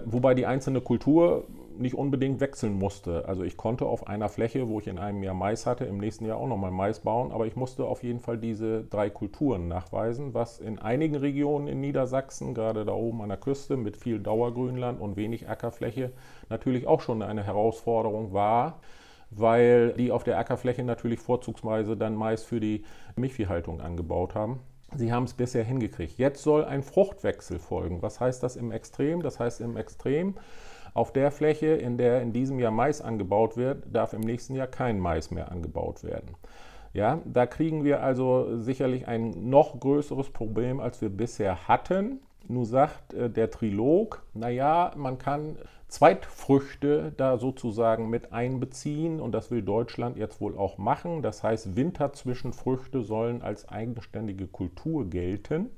[0.05, 1.47] Wobei die einzelne Kultur
[1.79, 3.27] nicht unbedingt wechseln musste.
[3.27, 6.25] Also ich konnte auf einer Fläche, wo ich in einem Jahr Mais hatte, im nächsten
[6.25, 10.35] Jahr auch nochmal Mais bauen, aber ich musste auf jeden Fall diese drei Kulturen nachweisen,
[10.35, 15.01] was in einigen Regionen in Niedersachsen, gerade da oben an der Küste mit viel Dauergrünland
[15.01, 16.13] und wenig Ackerfläche,
[16.49, 18.81] natürlich auch schon eine Herausforderung war
[19.35, 22.85] weil die auf der Ackerfläche natürlich vorzugsweise dann Mais für die
[23.17, 24.61] Milchviehhaltung angebaut haben.
[24.95, 26.19] Sie haben es bisher hingekriegt.
[26.19, 28.03] Jetzt soll ein Fruchtwechsel folgen.
[28.03, 29.23] Was heißt das im Extrem?
[29.23, 30.35] Das heißt im Extrem,
[30.95, 34.67] auf der Fläche, in der in diesem Jahr Mais angebaut wird, darf im nächsten Jahr
[34.67, 36.37] kein Mais mehr angebaut werden.
[36.93, 42.21] Ja, da kriegen wir also sicherlich ein noch größeres Problem, als wir bisher hatten.
[42.49, 45.57] Nun sagt äh, der Trilog, naja, man kann
[45.89, 51.21] Zweitfrüchte da sozusagen mit einbeziehen und das will Deutschland jetzt wohl auch machen.
[51.21, 55.69] Das heißt, Winterzwischenfrüchte sollen als eigenständige Kultur gelten.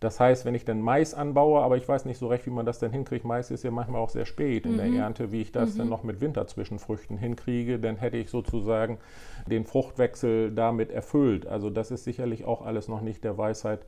[0.00, 2.64] Das heißt, wenn ich dann Mais anbaue, aber ich weiß nicht so recht, wie man
[2.64, 4.76] das denn hinkriegt, Mais ist ja manchmal auch sehr spät in mhm.
[4.78, 5.78] der Ernte, wie ich das mhm.
[5.78, 8.98] dann noch mit Winterzwischenfrüchten hinkriege, dann hätte ich sozusagen
[9.46, 11.46] den Fruchtwechsel damit erfüllt.
[11.46, 13.80] Also das ist sicherlich auch alles noch nicht der Weisheit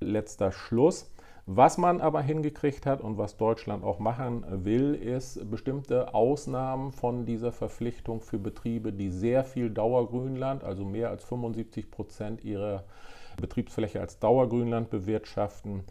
[0.00, 1.10] letzter Schluss.
[1.50, 7.24] Was man aber hingekriegt hat und was Deutschland auch machen will, ist bestimmte Ausnahmen von
[7.24, 12.84] dieser Verpflichtung für Betriebe, die sehr viel Dauergrünland, also mehr als 75 Prozent ihrer
[13.40, 15.84] Betriebsfläche als Dauergrünland bewirtschaften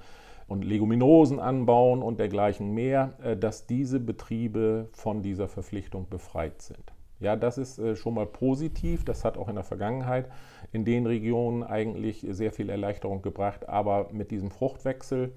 [0.48, 6.94] und Leguminosen anbauen und dergleichen mehr, äh, dass diese Betriebe von dieser Verpflichtung befreit sind.
[7.20, 9.04] Ja, das ist äh, schon mal positiv.
[9.04, 10.30] Das hat auch in der Vergangenheit
[10.72, 13.68] in den Regionen eigentlich sehr viel Erleichterung gebracht.
[13.68, 15.34] Aber mit diesem Fruchtwechsel,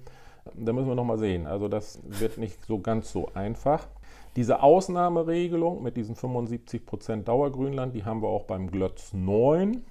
[0.55, 1.47] da müssen wir noch mal sehen.
[1.47, 3.87] Also das wird nicht so ganz so einfach.
[4.35, 9.83] Diese Ausnahmeregelung mit diesen 75 Prozent Dauergrünland, die haben wir auch beim Glötz 9.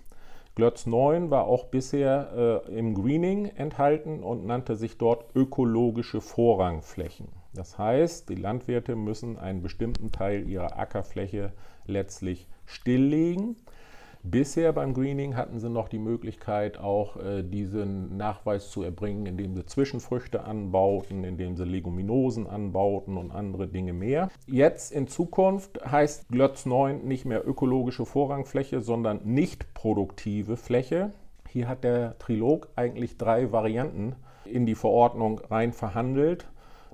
[0.61, 7.29] Glötz 9 war auch bisher äh, im Greening enthalten und nannte sich dort ökologische Vorrangflächen.
[7.55, 11.55] Das heißt, die Landwirte müssen einen bestimmten Teil ihrer Ackerfläche
[11.87, 13.57] letztlich stilllegen
[14.23, 19.55] Bisher beim Greening hatten sie noch die Möglichkeit, auch äh, diesen Nachweis zu erbringen, indem
[19.55, 24.29] sie Zwischenfrüchte anbauten, indem sie Leguminosen anbauten und andere Dinge mehr.
[24.47, 31.13] Jetzt in Zukunft heißt Glötz 9 nicht mehr ökologische Vorrangfläche, sondern nicht produktive Fläche.
[31.49, 36.47] Hier hat der Trilog eigentlich drei Varianten in die Verordnung rein verhandelt.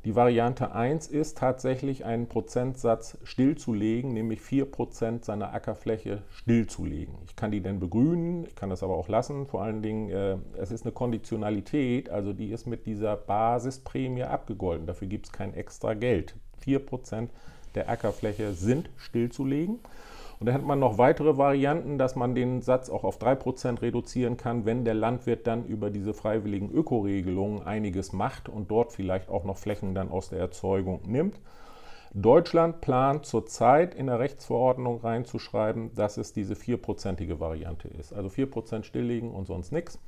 [0.07, 7.17] Die Variante 1 ist tatsächlich einen Prozentsatz stillzulegen, nämlich 4% seiner Ackerfläche stillzulegen.
[7.25, 9.49] Ich kann die dann begrünen, ich kann das aber auch lassen.
[9.49, 14.87] Vor allen Dingen, äh, es ist eine Konditionalität, also die ist mit dieser Basisprämie abgegolten.
[14.87, 16.37] Dafür gibt es kein extra Geld.
[16.65, 17.29] 4%
[17.75, 19.81] der Ackerfläche sind stillzulegen.
[20.39, 24.37] Und dann hat man noch weitere Varianten, dass man den Satz auch auf 3% reduzieren
[24.37, 29.45] kann, wenn der Landwirt dann über diese freiwilligen Ökoregelungen einiges macht und dort vielleicht auch
[29.45, 31.41] noch Flächen dann aus der Erzeugung nimmt.
[32.13, 38.13] Deutschland plant zurzeit in der Rechtsverordnung reinzuschreiben, dass es diese vierprozentige Variante ist.
[38.13, 39.99] Also 4% stilllegen und sonst nichts.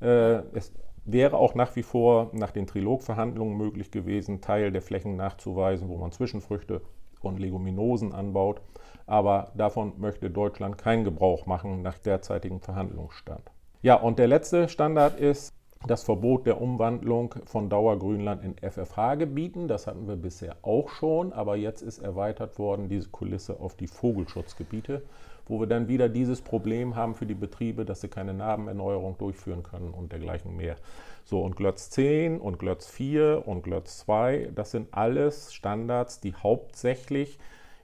[0.00, 0.72] Äh, es
[1.04, 5.96] wäre auch nach wie vor nach den Trilogverhandlungen möglich gewesen, Teil der Flächen nachzuweisen, wo
[5.96, 6.82] man Zwischenfrüchte
[7.20, 8.60] und Leguminosen anbaut
[9.10, 13.42] aber davon möchte Deutschland keinen Gebrauch machen nach derzeitigem Verhandlungsstand.
[13.82, 15.52] Ja, und der letzte Standard ist
[15.86, 19.66] das Verbot der Umwandlung von Dauergrünland in FFH-Gebieten.
[19.66, 23.88] Das hatten wir bisher auch schon, aber jetzt ist erweitert worden diese Kulisse auf die
[23.88, 25.02] Vogelschutzgebiete,
[25.48, 29.64] wo wir dann wieder dieses Problem haben für die Betriebe, dass sie keine Narbenerneuerung durchführen
[29.64, 30.76] können und dergleichen mehr.
[31.24, 36.34] So, und Glötz 10 und Glötz 4 und Glötz 2, das sind alles Standards, die
[36.34, 37.38] hauptsächlich,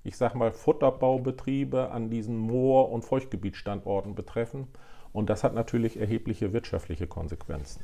[0.07, 4.69] ich sag mal, Futterbaubetriebe an diesen Moor- und Feuchtgebietsstandorten betreffen.
[5.13, 7.83] Und das hat natürlich erhebliche wirtschaftliche Konsequenzen.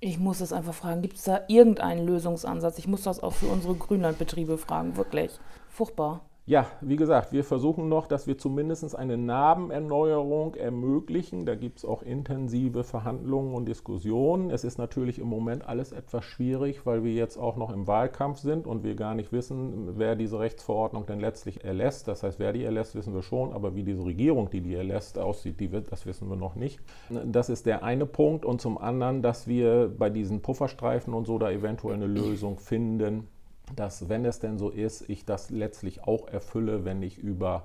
[0.00, 2.78] Ich muss es einfach fragen, gibt es da irgendeinen Lösungsansatz?
[2.78, 5.38] Ich muss das auch für unsere Grünlandbetriebe fragen, wirklich.
[5.68, 6.20] Furchtbar.
[6.46, 11.46] Ja, wie gesagt, wir versuchen noch, dass wir zumindest eine Narbenerneuerung ermöglichen.
[11.46, 14.50] Da gibt es auch intensive Verhandlungen und Diskussionen.
[14.50, 18.40] Es ist natürlich im Moment alles etwas schwierig, weil wir jetzt auch noch im Wahlkampf
[18.40, 22.08] sind und wir gar nicht wissen, wer diese Rechtsverordnung denn letztlich erlässt.
[22.08, 25.18] Das heißt, wer die erlässt, wissen wir schon, aber wie diese Regierung, die die erlässt,
[25.18, 26.78] aussieht, die das wissen wir noch nicht.
[27.24, 28.44] Das ist der eine Punkt.
[28.44, 33.28] Und zum anderen, dass wir bei diesen Pufferstreifen und so da eventuell eine Lösung finden
[33.76, 37.64] dass, wenn es denn so ist, ich das letztlich auch erfülle, wenn ich über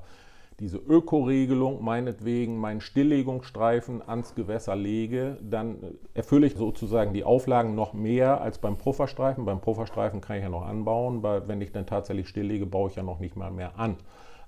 [0.59, 5.77] diese Ökoregelung meinetwegen meinen Stilllegungsstreifen ans Gewässer lege, dann
[6.13, 9.45] erfülle ich sozusagen die Auflagen noch mehr als beim Pufferstreifen.
[9.45, 12.97] Beim Pufferstreifen kann ich ja noch anbauen, weil wenn ich dann tatsächlich stilllege, baue ich
[12.97, 13.95] ja noch nicht mal mehr an.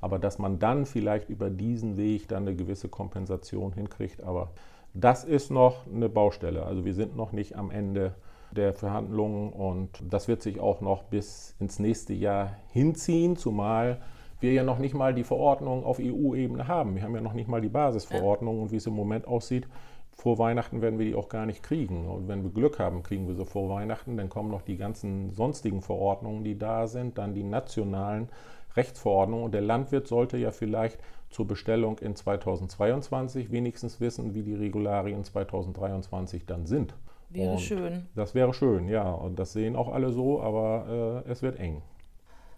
[0.01, 4.49] Aber dass man dann vielleicht über diesen Weg dann eine gewisse Kompensation hinkriegt, aber
[4.93, 6.65] das ist noch eine Baustelle.
[6.65, 8.15] Also wir sind noch nicht am Ende
[8.51, 14.01] der Verhandlungen und das wird sich auch noch bis ins nächste Jahr hinziehen, zumal
[14.39, 16.95] wir ja noch nicht mal die Verordnung auf EU-Ebene haben.
[16.95, 19.67] Wir haben ja noch nicht mal die Basisverordnung und wie es im Moment aussieht,
[20.13, 22.07] vor Weihnachten werden wir die auch gar nicht kriegen.
[22.07, 24.17] Und wenn wir Glück haben, kriegen wir sie vor Weihnachten.
[24.17, 28.29] Dann kommen noch die ganzen sonstigen Verordnungen, die da sind, dann die nationalen
[28.75, 29.45] Rechtsverordnungen.
[29.45, 35.23] Und der Landwirt sollte ja vielleicht zur Bestellung in 2022 wenigstens wissen, wie die Regularien
[35.23, 36.93] 2023 dann sind.
[37.33, 38.07] Wäre und schön.
[38.15, 39.09] Das wäre schön, ja.
[39.09, 41.81] Und das sehen auch alle so, aber äh, es wird eng.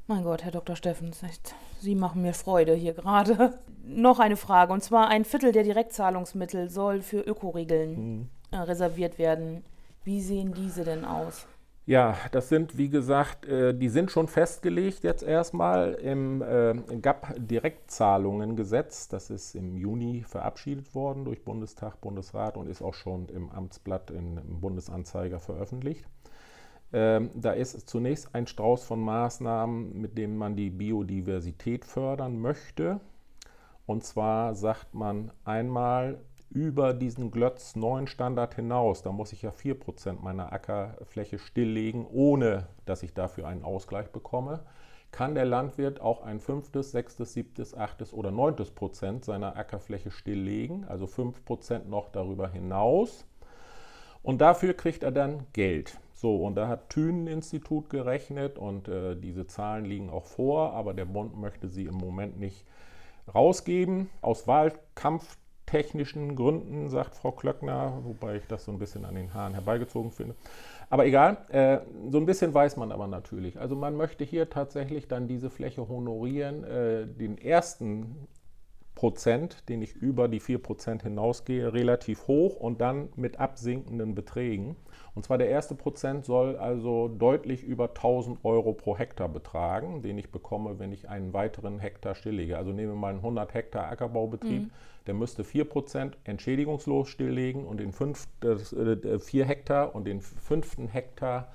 [0.07, 0.75] Mein Gott, Herr Dr.
[0.75, 1.21] Steffens,
[1.79, 3.57] Sie machen mir Freude hier gerade.
[3.85, 8.29] Noch eine Frage, und zwar ein Viertel der Direktzahlungsmittel soll für Ökoregeln hm.
[8.51, 9.63] äh, reserviert werden.
[10.03, 11.47] Wie sehen diese denn aus?
[11.85, 19.09] Ja, das sind, wie gesagt, äh, die sind schon festgelegt jetzt erstmal im äh, GAP-Direktzahlungengesetz.
[19.09, 24.11] Das ist im Juni verabschiedet worden durch Bundestag, Bundesrat und ist auch schon im Amtsblatt
[24.11, 26.05] im Bundesanzeiger veröffentlicht.
[26.93, 33.01] Ähm, da ist zunächst ein Strauß von Maßnahmen, mit denen man die Biodiversität fördern möchte.
[33.85, 36.21] Und zwar sagt man einmal
[36.53, 42.67] über diesen Glötz 9 Standard hinaus, da muss ich ja 4% meiner Ackerfläche stilllegen, ohne
[42.85, 44.59] dass ich dafür einen Ausgleich bekomme,
[45.11, 50.85] kann der Landwirt auch ein fünftes, sechstes, siebtes, achtes oder neuntes Prozent seiner Ackerfläche stilllegen,
[50.85, 53.25] also 5% noch darüber hinaus.
[54.21, 55.99] Und dafür kriegt er dann Geld.
[56.13, 61.05] So, und da hat Thünen-Institut gerechnet und äh, diese Zahlen liegen auch vor, aber der
[61.05, 62.65] Bund möchte sie im Moment nicht
[63.33, 64.09] rausgeben.
[64.21, 69.33] Aus Wahlkampf technischen Gründen, sagt Frau Klöckner, wobei ich das so ein bisschen an den
[69.33, 70.35] Haaren herbeigezogen finde.
[70.89, 71.79] Aber egal, äh,
[72.11, 73.59] so ein bisschen weiß man aber natürlich.
[73.59, 78.27] Also man möchte hier tatsächlich dann diese Fläche honorieren, äh, den ersten
[78.95, 84.75] Prozent, den ich über die 4% hinausgehe, relativ hoch und dann mit absinkenden Beträgen.
[85.15, 90.17] Und zwar der erste Prozent soll also deutlich über 1000 Euro pro Hektar betragen, den
[90.17, 92.57] ich bekomme, wenn ich einen weiteren Hektar stilllege.
[92.57, 94.71] Also nehmen wir mal einen 100 Hektar Ackerbaubetrieb, mhm.
[95.05, 101.49] der müsste 4% entschädigungslos stilllegen und den 5, äh, 4 Hektar und den fünften Hektar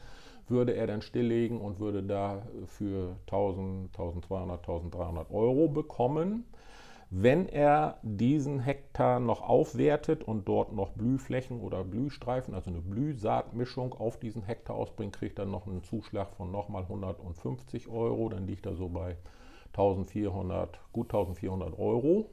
[0.49, 6.45] würde er dann stilllegen und würde da für 1000, 1200, 1300 Euro bekommen.
[7.11, 13.95] Wenn er diesen Hektar noch aufwertet und dort noch Blühflächen oder Blühstreifen, also eine Blühsaatmischung
[13.95, 18.29] auf diesen Hektar ausbringt, kriegt er noch einen Zuschlag von nochmal 150 Euro.
[18.29, 19.17] Dann liegt er so bei
[19.69, 22.29] 1400, gut 1400 Euro,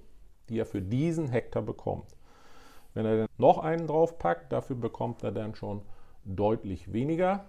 [0.49, 2.13] die er für diesen Hektar bekommt.
[2.93, 5.83] Wenn er dann noch einen draufpackt, dafür bekommt er dann schon
[6.25, 7.45] deutlich weniger.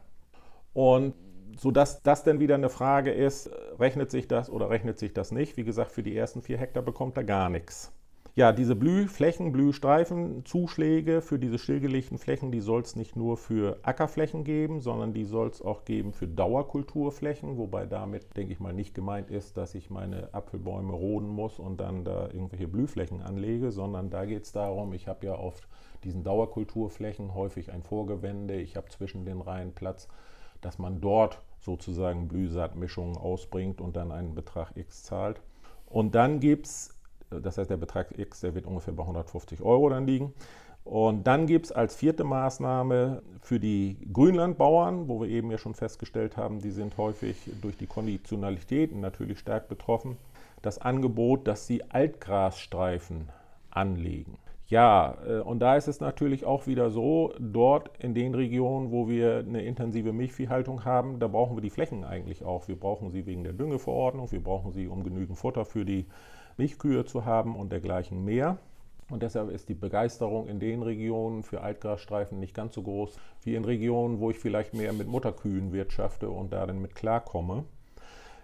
[0.74, 1.14] Und
[1.56, 5.56] sodass das dann wieder eine Frage ist, rechnet sich das oder rechnet sich das nicht?
[5.56, 7.92] Wie gesagt, für die ersten vier Hektar bekommt er gar nichts.
[8.38, 13.78] Ja, diese Blühflächen, Blühstreifen, Zuschläge für diese stillgelegten Flächen, die soll es nicht nur für
[13.80, 18.74] Ackerflächen geben, sondern die soll es auch geben für Dauerkulturflächen, wobei damit, denke ich mal,
[18.74, 23.72] nicht gemeint ist, dass ich meine Apfelbäume roden muss und dann da irgendwelche Blühflächen anlege,
[23.72, 25.66] sondern da geht es darum, ich habe ja auf
[26.04, 30.08] diesen Dauerkulturflächen häufig ein Vorgewende, ich habe zwischen den Reihen Platz,
[30.66, 35.40] dass man dort sozusagen Blühsaatmischungen ausbringt und dann einen Betrag X zahlt.
[35.88, 36.92] Und dann gibt es,
[37.30, 40.34] das heißt der Betrag X, der wird ungefähr bei 150 Euro dann liegen.
[40.82, 45.74] Und dann gibt es als vierte Maßnahme für die Grünlandbauern, wo wir eben ja schon
[45.74, 50.16] festgestellt haben, die sind häufig durch die Konditionalität natürlich stark betroffen,
[50.62, 53.28] das Angebot, dass sie Altgrasstreifen
[53.70, 54.36] anlegen.
[54.68, 59.08] Ja, äh, und da ist es natürlich auch wieder so, dort in den Regionen, wo
[59.08, 62.66] wir eine intensive Milchviehhaltung haben, da brauchen wir die Flächen eigentlich auch.
[62.66, 66.06] Wir brauchen sie wegen der Düngeverordnung, wir brauchen sie, um genügend Futter für die
[66.56, 68.58] Milchkühe zu haben und dergleichen mehr.
[69.08, 73.54] Und deshalb ist die Begeisterung in den Regionen für Altgrasstreifen nicht ganz so groß wie
[73.54, 77.64] in Regionen, wo ich vielleicht mehr mit Mutterkühen wirtschafte und da dann mit klarkomme.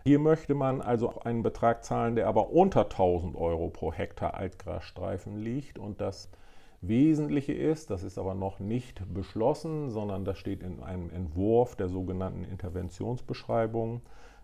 [0.05, 5.37] Hier möchte man also einen Betrag zahlen, der aber unter 1000 Euro pro Hektar Altgrasstreifen
[5.37, 5.79] liegt.
[5.79, 6.29] Und das
[6.81, 11.89] Wesentliche ist, das ist aber noch nicht beschlossen, sondern das steht in einem Entwurf der
[11.89, 14.01] sogenannten Interventionsbeschreibung,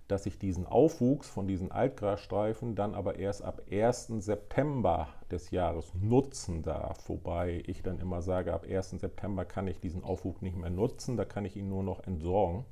[0.06, 4.12] dass ich diesen Aufwuchs von diesen Altgrasstreifen dann aber erst ab 1.
[4.18, 7.08] September des Jahres nutzen darf.
[7.08, 8.90] Wobei ich dann immer sage, ab 1.
[8.90, 12.64] September kann ich diesen Aufwuchs nicht mehr nutzen, da kann ich ihn nur noch entsorgen.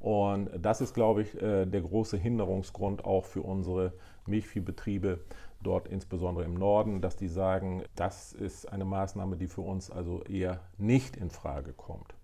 [0.00, 3.92] Und das ist, glaube ich, äh, der große Hinderungsgrund auch für unsere
[4.26, 5.20] Milchviehbetriebe
[5.62, 10.22] dort insbesondere im Norden, dass die sagen, das ist eine Maßnahme, die für uns also
[10.24, 12.14] eher nicht in Frage kommt.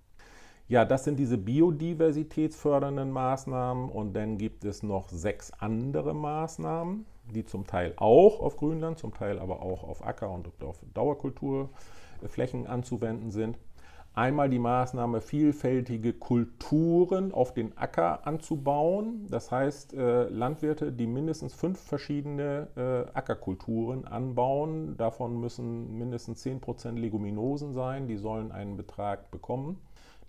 [0.67, 7.05] Ja, das sind diese biodiversitätsfördernden Maßnahmen und dann gibt es noch sechs andere Maßnahmen,
[7.35, 12.67] die zum Teil auch auf Grünland, zum Teil aber auch auf Acker- und auf Dauerkulturflächen
[12.67, 13.59] anzuwenden sind.
[14.17, 19.27] Einmal die Maßnahme, vielfältige Kulturen auf den Acker anzubauen.
[19.29, 26.93] Das heißt, äh, Landwirte, die mindestens fünf verschiedene äh, Ackerkulturen anbauen, davon müssen mindestens 10%
[26.93, 29.81] Leguminosen sein, die sollen einen Betrag bekommen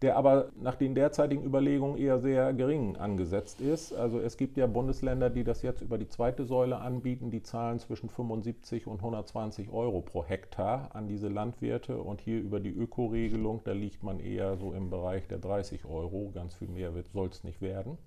[0.06, 3.91] der aber nach den derzeitigen Überlegungen eher sehr gering angesetzt ist.
[3.91, 7.80] Also es gibt ja Bundesländer, die das jetzt über die zweite Säule anbieten, die zahlen
[7.80, 13.62] zwischen 75 und 120 Euro pro Hektar an diese Landwirte und hier über die Ökoregelung,
[13.64, 17.43] da liegt man eher so im Bereich der 30 Euro, ganz viel mehr soll es
[17.43, 17.97] nicht werden.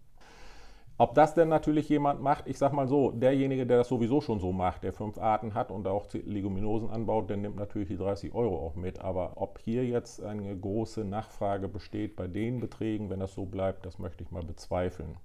[1.00, 4.40] Ob das denn natürlich jemand macht, ich sag mal so, derjenige, der das sowieso schon
[4.40, 8.34] so macht, der fünf Arten hat und auch Leguminosen anbaut, der nimmt natürlich die 30
[8.34, 9.00] Euro auch mit.
[9.00, 13.86] Aber ob hier jetzt eine große Nachfrage besteht bei den Beträgen, wenn das so bleibt,
[13.86, 15.18] das möchte ich mal bezweifeln.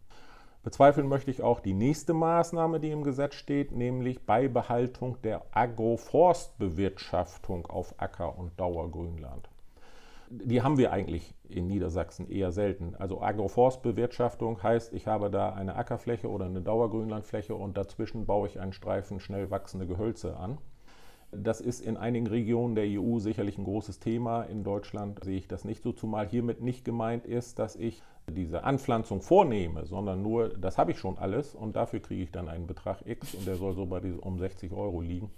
[0.62, 7.66] Bezweifeln möchte ich auch die nächste Maßnahme, die im Gesetz steht, nämlich Beibehaltung der Agroforstbewirtschaftung
[7.66, 9.50] auf Acker- und Dauergrünland
[10.34, 12.96] die haben wir eigentlich in Niedersachsen eher selten.
[12.96, 18.60] Also Agroforstbewirtschaftung heißt, ich habe da eine Ackerfläche oder eine Dauergrünlandfläche und dazwischen baue ich
[18.60, 20.58] einen Streifen schnell wachsende Gehölze an.
[21.32, 24.44] Das ist in einigen Regionen der EU sicherlich ein großes Thema.
[24.44, 28.64] In Deutschland sehe ich das nicht so, zumal hiermit nicht gemeint ist, dass ich diese
[28.64, 32.68] Anpflanzung vornehme, sondern nur, das habe ich schon alles und dafür kriege ich dann einen
[32.68, 35.32] Betrag X und der soll so bei um 60 Euro liegen.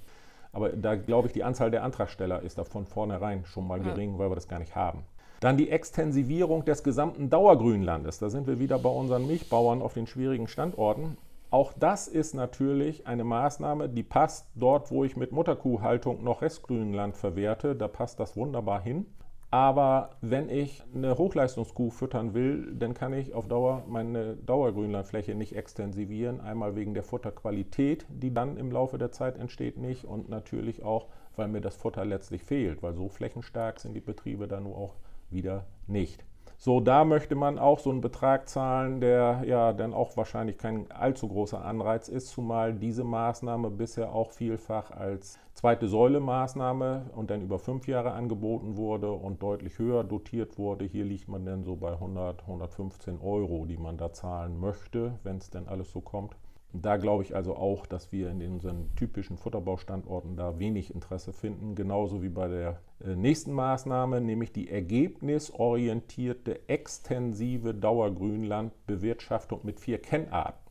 [0.55, 4.17] Aber da glaube ich, die Anzahl der Antragsteller ist da von vornherein schon mal gering,
[4.17, 5.03] weil wir das gar nicht haben.
[5.41, 8.19] Dann die Extensivierung des gesamten Dauergrünlandes.
[8.19, 11.17] Da sind wir wieder bei unseren Milchbauern auf den schwierigen Standorten.
[11.49, 17.17] Auch das ist natürlich eine Maßnahme, die passt dort, wo ich mit Mutterkuhhaltung noch Restgrünland
[17.17, 17.75] verwerte.
[17.75, 19.07] Da passt das wunderbar hin.
[19.55, 25.55] Aber wenn ich eine Hochleistungskuh füttern will, dann kann ich auf Dauer meine Dauergrünlandfläche nicht
[25.55, 26.41] extensivieren.
[26.41, 30.03] Einmal wegen der Futterqualität, die dann im Laufe der Zeit entsteht, nicht.
[30.03, 34.49] Und natürlich auch, weil mir das Futter letztlich fehlt, weil so flächenstark sind die Betriebe
[34.49, 34.95] dann nur auch
[35.29, 36.25] wieder nicht.
[36.57, 40.89] So, da möchte man auch so einen Betrag zahlen, der ja dann auch wahrscheinlich kein
[40.89, 47.29] allzu großer Anreiz ist, zumal diese Maßnahme bisher auch vielfach als zweite Säule Maßnahme und
[47.29, 50.85] dann über fünf Jahre angeboten wurde und deutlich höher dotiert wurde.
[50.85, 55.37] Hier liegt man dann so bei 100, 115 Euro, die man da zahlen möchte, wenn
[55.37, 56.35] es denn alles so kommt.
[56.81, 61.75] Da glaube ich also auch, dass wir in unseren typischen Futterbaustandorten da wenig Interesse finden,
[61.75, 70.65] genauso wie bei der äh, nächsten Maßnahme, nämlich die ergebnisorientierte extensive Dauergrünlandbewirtschaftung mit vier Kennarten.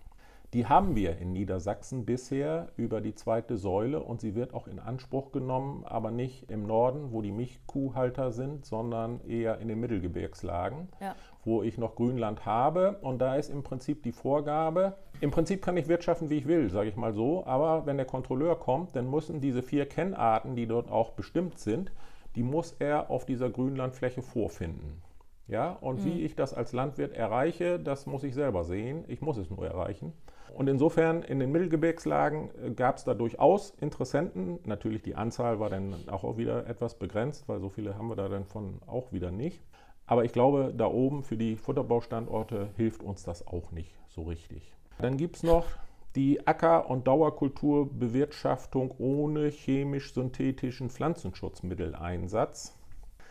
[0.55, 4.79] Die haben wir in Niedersachsen bisher über die zweite Säule und sie wird auch in
[4.79, 10.89] Anspruch genommen, aber nicht im Norden, wo die Milchkuhhalter sind, sondern eher in den Mittelgebirgslagen,
[11.01, 11.17] ja.
[11.45, 12.99] Wo ich noch Grünland habe.
[13.03, 16.71] Und da ist im Prinzip die Vorgabe, im Prinzip kann ich wirtschaften, wie ich will,
[16.71, 20.67] sage ich mal so, aber wenn der Kontrolleur kommt, dann müssen diese vier Kennarten, die
[20.67, 21.93] dort auch bestimmt sind,
[22.35, 25.03] die muss er auf dieser Grünlandfläche vorfinden.
[25.47, 26.05] Ja, und mhm.
[26.07, 29.05] wie ich das als Landwirt erreiche, das muss ich selber sehen.
[29.09, 30.13] Ich muss es nur erreichen.
[30.55, 34.59] Und insofern in den Mittelgebirgslagen äh, gab es da durchaus Interessenten.
[34.65, 38.29] Natürlich die Anzahl war dann auch wieder etwas begrenzt, weil so viele haben wir da
[38.29, 39.63] dann von auch wieder nicht.
[40.07, 44.73] Aber ich glaube, da oben für die Futterbaustandorte hilft uns das auch nicht so richtig.
[44.99, 45.67] Dann gibt es noch
[46.15, 52.79] die Acker- und Dauerkulturbewirtschaftung ohne chemisch-synthetischen Pflanzenschutzmitteleinsatz.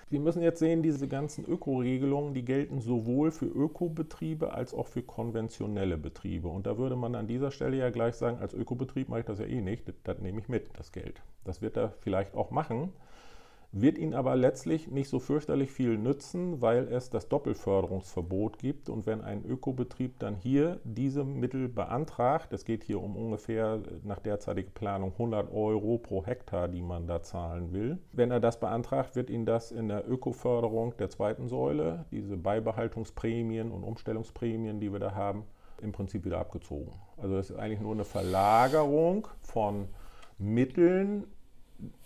[0.09, 5.01] Wir müssen jetzt sehen, diese ganzen Ökoregelungen, die gelten sowohl für Ökobetriebe als auch für
[5.01, 6.49] konventionelle Betriebe.
[6.49, 9.39] Und da würde man an dieser Stelle ja gleich sagen, als Ökobetrieb mache ich das
[9.39, 11.21] ja eh nicht, das, das nehme ich mit, das Geld.
[11.45, 12.91] Das wird er vielleicht auch machen
[13.73, 18.87] wird ihn aber letztlich nicht so fürchterlich viel nützen, weil es das Doppelförderungsverbot gibt.
[18.87, 24.19] Und wenn ein Ökobetrieb dann hier diese Mittel beantragt, es geht hier um ungefähr nach
[24.19, 27.97] derzeitiger Planung 100 Euro pro Hektar, die man da zahlen will.
[28.11, 33.71] Wenn er das beantragt, wird ihn das in der Ökoförderung der zweiten Säule, diese Beibehaltungsprämien
[33.71, 35.45] und Umstellungsprämien, die wir da haben,
[35.81, 36.91] im Prinzip wieder abgezogen.
[37.17, 39.87] Also das ist eigentlich nur eine Verlagerung von
[40.37, 41.25] Mitteln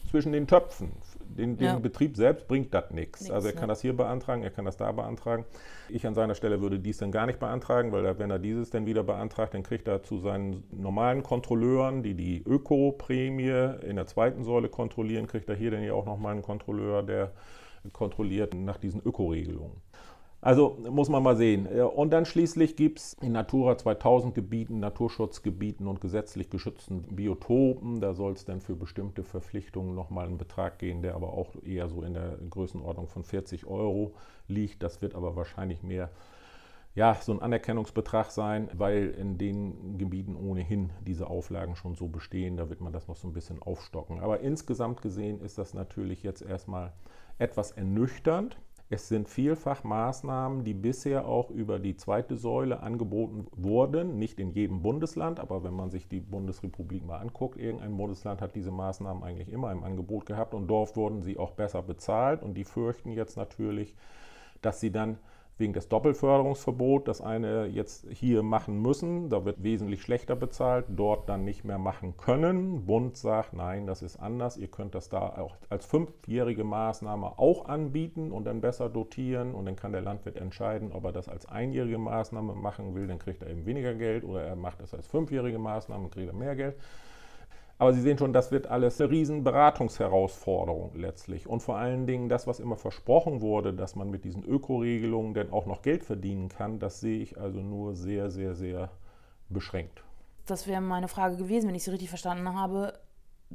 [0.09, 0.91] zwischen den Töpfen.
[1.29, 1.79] Den, den ja.
[1.79, 3.29] Betrieb selbst bringt das nichts.
[3.29, 3.67] Also er kann ne?
[3.67, 5.45] das hier beantragen, er kann das da beantragen.
[5.89, 8.69] Ich an seiner Stelle würde dies dann gar nicht beantragen, weil er, wenn er dieses
[8.69, 14.07] dann wieder beantragt, dann kriegt er zu seinen normalen Kontrolleuren, die die Ökoprämie in der
[14.07, 17.31] zweiten Säule kontrollieren, kriegt er hier dann ja auch nochmal einen Kontrolleur, der
[17.93, 19.81] kontrolliert nach diesen Ökoregelungen.
[20.39, 21.65] Also muss man mal sehen.
[21.67, 28.13] Und dann schließlich gibt es in Natura 2000 Gebieten, Naturschutzgebieten und gesetzlich geschützten Biotopen, da
[28.13, 32.03] soll es dann für bestimmte Verpflichtungen nochmal einen Betrag gehen, der aber auch eher so
[32.03, 34.13] in der Größenordnung von 40 Euro
[34.47, 34.83] liegt.
[34.83, 36.11] Das wird aber wahrscheinlich mehr
[36.93, 42.57] ja, so ein Anerkennungsbetrag sein, weil in den Gebieten ohnehin diese Auflagen schon so bestehen.
[42.57, 44.19] Da wird man das noch so ein bisschen aufstocken.
[44.19, 46.93] Aber insgesamt gesehen ist das natürlich jetzt erstmal
[47.37, 48.57] etwas ernüchternd.
[48.89, 54.51] Es sind vielfach Maßnahmen, die bisher auch über die zweite Säule angeboten wurden, nicht in
[54.51, 59.23] jedem Bundesland, aber wenn man sich die Bundesrepublik mal anguckt, irgendein Bundesland hat diese Maßnahmen
[59.23, 62.41] eigentlich immer im Angebot gehabt und dort wurden sie auch besser bezahlt.
[62.43, 63.93] Und die fürchten jetzt natürlich,
[64.61, 65.17] dass sie dann
[65.57, 69.29] wegen des Doppelförderungsverbots das eine jetzt hier machen müssen.
[69.29, 72.85] Da wird wesentlich schlechter bezahlt, dort dann nicht mehr machen können.
[72.85, 74.57] Bund sagt, nein, das ist anders.
[74.57, 79.53] Ihr könnt das da auch als fünfjährige Maßnahme auch anbieten und dann besser dotieren.
[79.53, 83.07] Und dann kann der Landwirt entscheiden, ob er das als einjährige Maßnahme machen will.
[83.07, 86.35] Dann kriegt er eben weniger Geld oder er macht es als fünfjährige Maßnahme kriegt er
[86.35, 86.75] mehr Geld.
[87.79, 91.47] Aber Sie sehen schon, das wird alles eine riesen Beratungsherausforderung letztlich.
[91.47, 95.51] Und vor allen Dingen das, was immer versprochen wurde, dass man mit diesen Ökoregelungen denn
[95.51, 98.89] auch noch Geld verdienen kann, das sehe ich also nur sehr, sehr, sehr
[99.49, 100.03] beschränkt.
[100.47, 102.93] Das wäre meine Frage gewesen, wenn ich Sie richtig verstanden habe.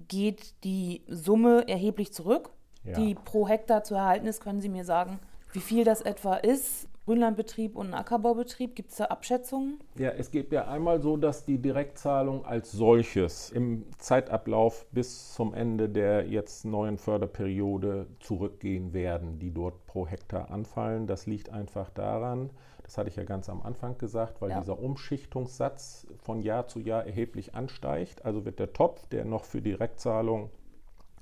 [0.08, 2.50] Geht die Summe erheblich zurück,
[2.84, 2.94] ja.
[2.94, 4.40] die pro Hektar zu erhalten ist?
[4.40, 5.18] Können Sie mir sagen,
[5.52, 6.88] wie viel das etwa ist?
[7.04, 8.76] Grünlandbetrieb und Ackerbaubetrieb?
[8.76, 9.80] Gibt es da Abschätzungen?
[9.96, 15.52] Ja, es geht ja einmal so, dass die Direktzahlung als solches im Zeitablauf bis zum
[15.52, 21.06] Ende der jetzt neuen Förderperiode zurückgehen werden, die dort pro Hektar anfallen.
[21.08, 22.50] Das liegt einfach daran,
[22.84, 24.60] das hatte ich ja ganz am Anfang gesagt, weil ja.
[24.60, 28.24] dieser Umschichtungssatz von Jahr zu Jahr erheblich ansteigt.
[28.24, 30.50] Also wird der Topf, der noch für Direktzahlung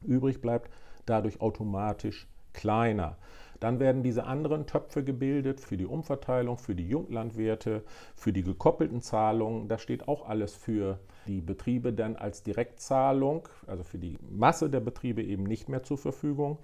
[0.02, 0.70] übrig bleibt,
[1.06, 3.16] dadurch automatisch kleiner.
[3.60, 7.82] Dann werden diese anderen Töpfe gebildet für die Umverteilung, für die Junglandwirte,
[8.14, 9.68] für die gekoppelten Zahlungen.
[9.68, 14.80] Das steht auch alles für die Betriebe dann als Direktzahlung, also für die Masse der
[14.80, 16.58] Betriebe eben nicht mehr zur Verfügung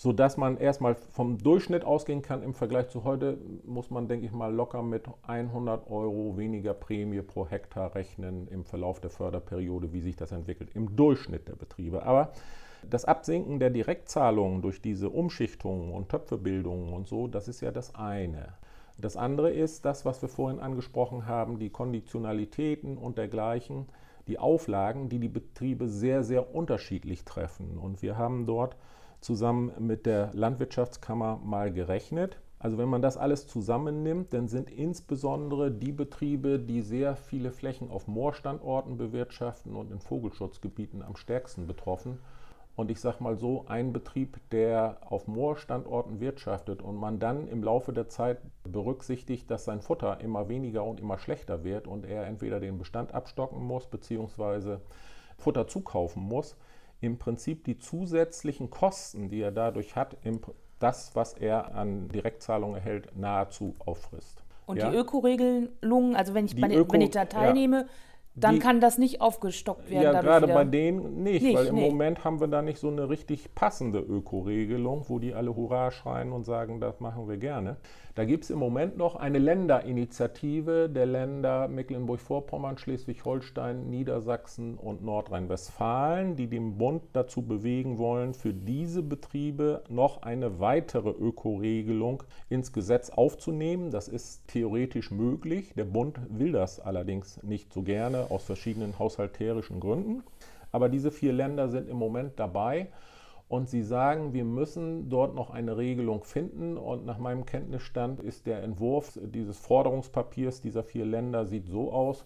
[0.00, 2.42] sodass man erstmal vom Durchschnitt ausgehen kann.
[2.42, 3.36] Im Vergleich zu heute
[3.66, 8.64] muss man, denke ich mal, locker mit 100 Euro weniger Prämie pro Hektar rechnen im
[8.64, 12.04] Verlauf der Förderperiode, wie sich das entwickelt, im Durchschnitt der Betriebe.
[12.04, 12.32] Aber
[12.88, 17.94] das Absinken der Direktzahlungen durch diese Umschichtungen und Töpfebildungen und so, das ist ja das
[17.94, 18.54] eine.
[18.98, 23.86] Das andere ist das, was wir vorhin angesprochen haben, die Konditionalitäten und dergleichen,
[24.28, 27.78] die Auflagen, die die Betriebe sehr, sehr unterschiedlich treffen.
[27.78, 28.76] Und wir haben dort
[29.20, 32.38] zusammen mit der Landwirtschaftskammer mal gerechnet.
[32.58, 37.90] Also wenn man das alles zusammennimmt, dann sind insbesondere die Betriebe, die sehr viele Flächen
[37.90, 42.18] auf Moorstandorten bewirtschaften und in Vogelschutzgebieten am stärksten betroffen.
[42.80, 47.62] Und ich sage mal so, ein Betrieb, der auf Moorstandorten wirtschaftet und man dann im
[47.62, 52.24] Laufe der Zeit berücksichtigt, dass sein Futter immer weniger und immer schlechter wird und er
[52.24, 54.78] entweder den Bestand abstocken muss bzw.
[55.36, 56.56] Futter zukaufen muss,
[57.02, 60.16] im Prinzip die zusätzlichen Kosten, die er dadurch hat,
[60.78, 64.42] das, was er an Direktzahlungen erhält, nahezu auffrisst.
[64.64, 64.90] Und ja?
[64.90, 67.88] die Ökoregelungen, also wenn ich, bei, Öko, wenn ich da teilnehme, ja
[68.34, 70.02] dann die, kann das nicht aufgestockt werden.
[70.02, 71.90] Ja, gerade bei denen nicht, nicht weil im nee.
[71.90, 76.32] Moment haben wir da nicht so eine richtig passende Ökoregelung, wo die alle Hurra schreien
[76.32, 77.76] und sagen, das machen wir gerne.
[78.16, 86.34] Da gibt es im Moment noch eine Länderinitiative der Länder Mecklenburg-Vorpommern, Schleswig-Holstein, Niedersachsen und Nordrhein-Westfalen,
[86.36, 93.10] die den Bund dazu bewegen wollen, für diese Betriebe noch eine weitere Ökoregelung ins Gesetz
[93.10, 93.90] aufzunehmen.
[93.90, 95.72] Das ist theoretisch möglich.
[95.76, 100.22] Der Bund will das allerdings nicht so gerne aus verschiedenen haushalterischen Gründen.
[100.72, 102.88] Aber diese vier Länder sind im Moment dabei.
[103.48, 106.76] Und sie sagen, wir müssen dort noch eine Regelung finden.
[106.76, 112.24] Und nach meinem Kenntnisstand ist der Entwurf dieses Forderungspapiers dieser vier Länder sieht so aus.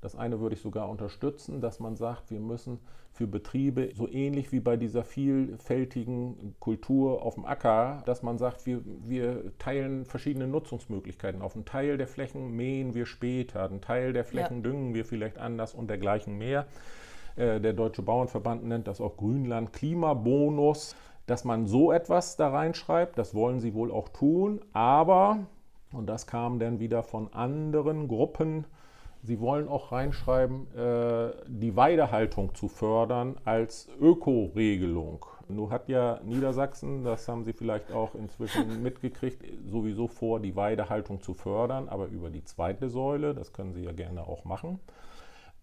[0.00, 2.78] Das eine würde ich sogar unterstützen, dass man sagt, wir müssen
[3.12, 8.66] für Betriebe so ähnlich wie bei dieser vielfältigen Kultur auf dem Acker, dass man sagt,
[8.66, 11.54] wir, wir teilen verschiedene Nutzungsmöglichkeiten auf.
[11.54, 14.62] Einen Teil der Flächen mähen wir später, einen Teil der Flächen ja.
[14.64, 16.66] düngen wir vielleicht anders und dergleichen mehr.
[17.36, 20.94] Äh, der Deutsche Bauernverband nennt das auch Grünland Klimabonus,
[21.26, 23.18] dass man so etwas da reinschreibt.
[23.18, 24.60] Das wollen sie wohl auch tun.
[24.74, 25.38] Aber,
[25.92, 28.66] und das kam dann wieder von anderen Gruppen,
[29.26, 35.26] Sie wollen auch reinschreiben, äh, die Weidehaltung zu fördern als Ökoregelung.
[35.48, 41.22] Nun hat ja Niedersachsen, das haben Sie vielleicht auch inzwischen mitgekriegt, sowieso vor, die Weidehaltung
[41.22, 44.78] zu fördern, aber über die zweite Säule, das können Sie ja gerne auch machen.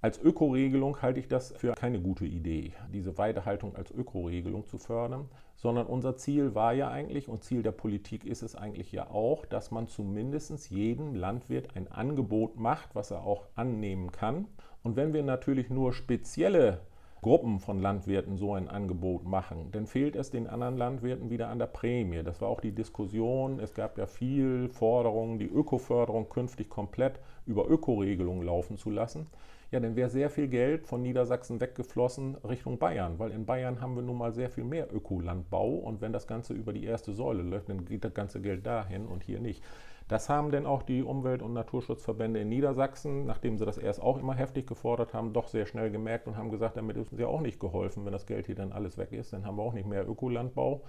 [0.01, 5.30] Als Ökoregelung halte ich das für keine gute Idee, diese Weidehaltung als Ökoregelung zu fördern,
[5.64, 9.45] sondern unser Ziel war ja eigentlich und Ziel der Politik ist es eigentlich ja auch,
[9.45, 14.47] dass man zumindest jedem Landwirt ein Angebot macht, was er auch annehmen kann.
[14.84, 16.82] Und wenn wir natürlich nur spezielle
[17.22, 21.59] Gruppen von Landwirten so ein Angebot machen, dann fehlt es den anderen Landwirten wieder an
[21.59, 22.24] der Prämie.
[22.24, 23.61] Das war auch die Diskussion.
[23.61, 29.28] Es gab ja viel Forderungen, die Ökoförderung künftig komplett über Ökoregelungen laufen zu lassen
[29.74, 33.96] ja, dann wäre sehr viel Geld von Niedersachsen weggeflossen Richtung Bayern, weil in Bayern haben
[33.96, 37.42] wir nun mal sehr viel mehr Ökolandbau und wenn das Ganze über die erste Säule
[37.42, 39.64] läuft, dann geht das ganze Geld dahin und hier nicht.
[40.08, 44.20] Das haben denn auch die Umwelt- und Naturschutzverbände in Niedersachsen, nachdem sie das erst auch
[44.20, 47.26] immer heftig gefordert haben, doch sehr schnell gemerkt und haben gesagt, damit ist uns ja
[47.26, 49.74] auch nicht geholfen, wenn das Geld hier dann alles weg ist, dann haben wir auch
[49.74, 50.82] nicht mehr Ökolandbau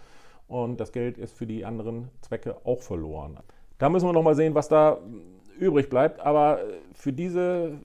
[0.46, 3.38] und das Geld ist für die anderen Zwecke auch verloren.
[3.78, 4.98] Da müssen wir noch mal sehen, was da
[5.58, 6.58] übrig bleibt, aber
[6.92, 7.78] für diese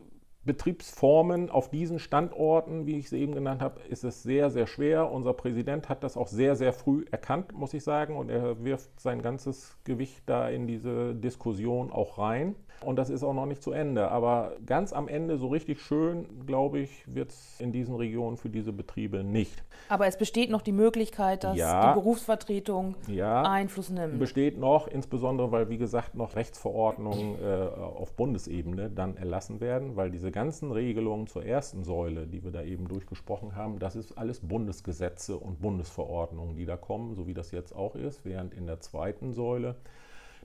[0.46, 5.12] Betriebsformen auf diesen Standorten, wie ich sie eben genannt habe, ist es sehr, sehr schwer.
[5.12, 9.00] Unser Präsident hat das auch sehr, sehr früh erkannt, muss ich sagen, und er wirft
[9.00, 12.56] sein ganzes Gewicht da in diese Diskussion auch rein.
[12.84, 14.10] Und das ist auch noch nicht zu Ende.
[14.10, 18.50] Aber ganz am Ende, so richtig schön, glaube ich, wird es in diesen Regionen für
[18.50, 19.64] diese Betriebe nicht.
[19.90, 24.20] Aber es besteht noch die Möglichkeit, dass ja, die Berufsvertretung ja, Einfluss nimmt.
[24.20, 30.12] Besteht noch, insbesondere weil, wie gesagt, noch Rechtsverordnungen äh, auf Bundesebene dann erlassen werden, weil
[30.12, 34.40] diese ganzen Regelungen zur ersten Säule, die wir da eben durchgesprochen haben, das ist alles
[34.40, 38.80] Bundesgesetze und Bundesverordnungen, die da kommen, so wie das jetzt auch ist, während in der
[38.80, 39.76] zweiten Säule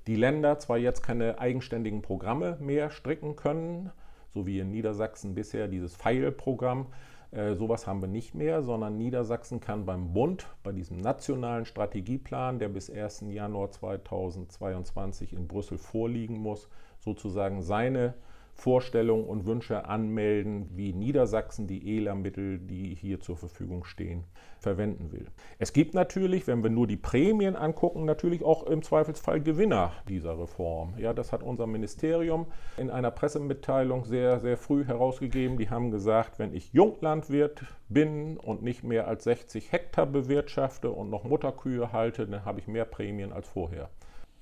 [0.06, 3.90] die Länder zwar jetzt keine eigenständigen Programme mehr stricken können,
[4.32, 6.86] so wie in Niedersachsen bisher dieses Pfeilprogramm,
[7.30, 12.58] äh, sowas haben wir nicht mehr, sondern Niedersachsen kann beim Bund, bei diesem nationalen Strategieplan,
[12.58, 13.24] der bis 1.
[13.32, 18.14] Januar 2022 in Brüssel vorliegen muss, sozusagen seine
[18.54, 24.24] Vorstellungen und Wünsche anmelden, wie Niedersachsen die ELA-Mittel, die hier zur Verfügung stehen,
[24.60, 25.26] verwenden will.
[25.58, 30.38] Es gibt natürlich, wenn wir nur die Prämien angucken, natürlich auch im Zweifelsfall Gewinner dieser
[30.38, 30.94] Reform.
[30.96, 32.46] Ja, das hat unser Ministerium
[32.76, 35.58] in einer Pressemitteilung sehr, sehr früh herausgegeben.
[35.58, 41.10] Die haben gesagt, wenn ich Junglandwirt bin und nicht mehr als 60 Hektar bewirtschafte und
[41.10, 43.90] noch Mutterkühe halte, dann habe ich mehr Prämien als vorher.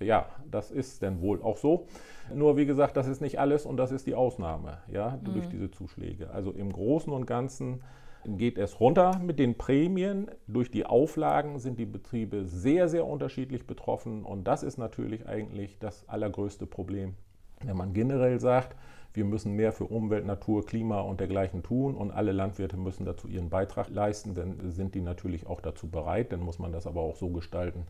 [0.03, 1.87] Ja, das ist denn wohl auch so.
[2.35, 5.25] Nur wie gesagt, das ist nicht alles und das ist die Ausnahme, ja, mhm.
[5.25, 6.31] durch diese Zuschläge.
[6.31, 7.83] Also im Großen und Ganzen
[8.25, 10.31] geht es runter mit den Prämien.
[10.47, 15.79] Durch die Auflagen sind die Betriebe sehr, sehr unterschiedlich betroffen und das ist natürlich eigentlich
[15.79, 17.15] das allergrößte Problem.
[17.65, 18.77] Wenn man generell sagt,
[19.15, 23.29] wir müssen mehr für Umwelt, Natur, Klima und dergleichen tun und alle Landwirte müssen dazu
[23.29, 26.33] ihren Beitrag leisten, dann sind die natürlich auch dazu bereit.
[26.33, 27.87] Dann muss man das aber auch so gestalten,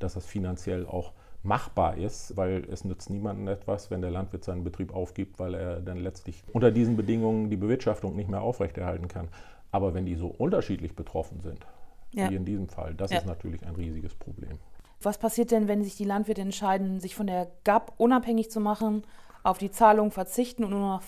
[0.00, 1.12] dass das finanziell auch
[1.46, 5.80] machbar ist, weil es nützt niemandem etwas, wenn der Landwirt seinen Betrieb aufgibt, weil er
[5.80, 9.28] dann letztlich unter diesen Bedingungen die Bewirtschaftung nicht mehr aufrechterhalten kann.
[9.72, 11.66] Aber wenn die so unterschiedlich betroffen sind,
[12.12, 12.30] ja.
[12.30, 13.18] wie in diesem Fall, das ja.
[13.18, 14.58] ist natürlich ein riesiges Problem.
[15.02, 19.02] Was passiert denn, wenn sich die Landwirte entscheiden, sich von der GAP unabhängig zu machen,
[19.42, 21.02] auf die Zahlung verzichten und nur noch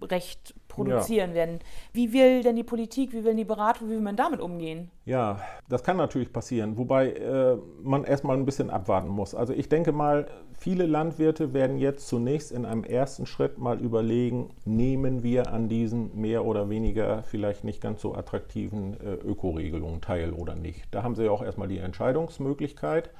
[0.00, 1.36] Fachrecht produzieren ja.
[1.36, 1.58] werden.
[1.92, 4.90] Wie will denn die Politik, wie will die Beratung, wie will man damit umgehen?
[5.04, 9.34] Ja, das kann natürlich passieren, wobei äh, man erstmal ein bisschen abwarten muss.
[9.34, 10.26] Also ich denke mal,
[10.58, 16.18] viele Landwirte werden jetzt zunächst in einem ersten Schritt mal überlegen, nehmen wir an diesen
[16.20, 20.84] mehr oder weniger vielleicht nicht ganz so attraktiven äh, Ökoregelungen teil oder nicht.
[20.90, 23.10] Da haben sie ja auch erstmal die Entscheidungsmöglichkeit.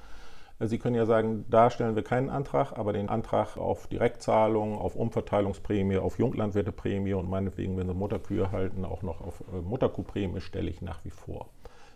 [0.58, 4.96] Sie können ja sagen, da stellen wir keinen Antrag, aber den Antrag auf Direktzahlung, auf
[4.96, 10.70] Umverteilungsprämie, auf Junglandwirteprämie und meinetwegen, wenn Sie Mutterkühe halten, auch noch auf äh, Mutterkuhprämie stelle
[10.70, 11.50] ich nach wie vor.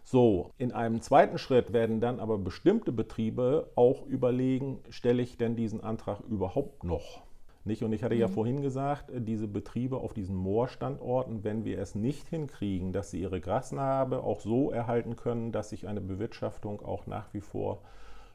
[0.04, 5.56] So, in einem zweiten Schritt werden dann aber bestimmte Betriebe auch überlegen, stelle ich denn
[5.56, 7.22] diesen Antrag überhaupt noch?
[7.64, 7.82] Nicht?
[7.82, 8.20] Und ich hatte mhm.
[8.20, 13.10] ja vorhin gesagt, äh, diese Betriebe auf diesen Moorstandorten, wenn wir es nicht hinkriegen, dass
[13.10, 17.80] sie ihre Grasnarbe auch so erhalten können, dass sich eine Bewirtschaftung auch nach wie vor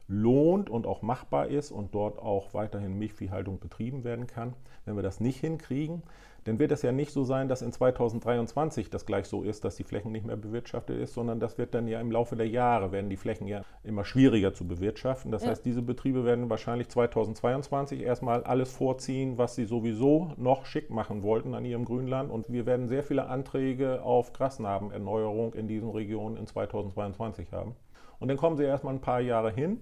[0.08, 4.54] lohnt und auch machbar ist und dort auch weiterhin Milchviehhaltung betrieben werden kann.
[4.84, 6.02] Wenn wir das nicht hinkriegen,
[6.46, 9.74] dann wird es ja nicht so sein, dass in 2023 das gleich so ist, dass
[9.74, 12.92] die Flächen nicht mehr bewirtschaftet ist, sondern das wird dann ja im Laufe der Jahre,
[12.92, 15.32] werden die Flächen ja immer schwieriger zu bewirtschaften.
[15.32, 15.50] Das ja.
[15.50, 21.24] heißt, diese Betriebe werden wahrscheinlich 2022 erstmal alles vorziehen, was sie sowieso noch schick machen
[21.24, 22.30] wollten an ihrem Grünland.
[22.30, 27.74] Und wir werden sehr viele Anträge auf Grasnarbenerneuerung in diesen Regionen in 2022 haben.
[28.20, 29.80] Und dann kommen sie erstmal ein paar Jahre hin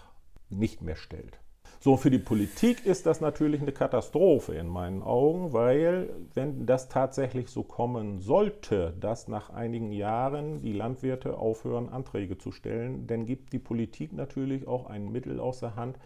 [0.49, 1.39] nicht mehr stellt.
[1.84, 6.90] So, für die Politik ist das natürlich eine Katastrophe in meinen Augen, weil wenn das
[6.90, 13.26] tatsächlich so kommen sollte, dass nach einigen Jahren die Landwirte aufhören, Anträge zu stellen, dann
[13.26, 15.98] gibt die Politik natürlich auch ein Mittel aus der Hand,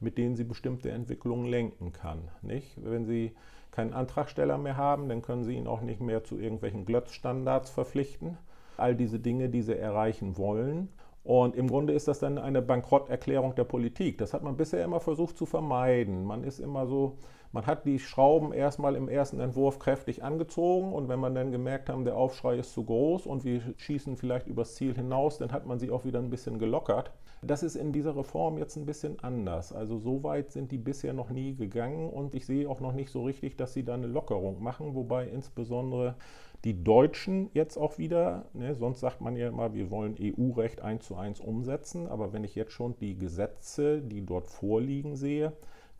[0.00, 2.22] mit denen sie bestimmte Entwicklungen lenken kann.
[2.42, 2.76] Nicht?
[2.82, 3.30] Wenn sie
[3.70, 8.36] keinen Antragsteller mehr haben, dann können sie ihn auch nicht mehr zu irgendwelchen Glötzstandards verpflichten.
[8.76, 10.88] All diese Dinge, die sie erreichen wollen.
[11.30, 14.18] Und im Grunde ist das dann eine Bankrotterklärung der Politik.
[14.18, 16.24] Das hat man bisher immer versucht zu vermeiden.
[16.24, 17.18] Man ist immer so,
[17.52, 21.88] man hat die Schrauben erstmal im ersten Entwurf kräftig angezogen und wenn man dann gemerkt
[21.88, 25.66] haben, der Aufschrei ist zu groß und wir schießen vielleicht übers Ziel hinaus, dann hat
[25.66, 27.12] man sie auch wieder ein bisschen gelockert.
[27.42, 29.72] Das ist in dieser Reform jetzt ein bisschen anders.
[29.72, 33.10] Also so weit sind die bisher noch nie gegangen und ich sehe auch noch nicht
[33.10, 36.16] so richtig, dass sie da eine Lockerung machen, wobei insbesondere
[36.64, 41.06] die Deutschen jetzt auch wieder, ne, sonst sagt man ja immer, wir wollen EU-Recht eins
[41.06, 45.52] zu eins umsetzen, aber wenn ich jetzt schon die Gesetze, die dort vorliegen, sehe,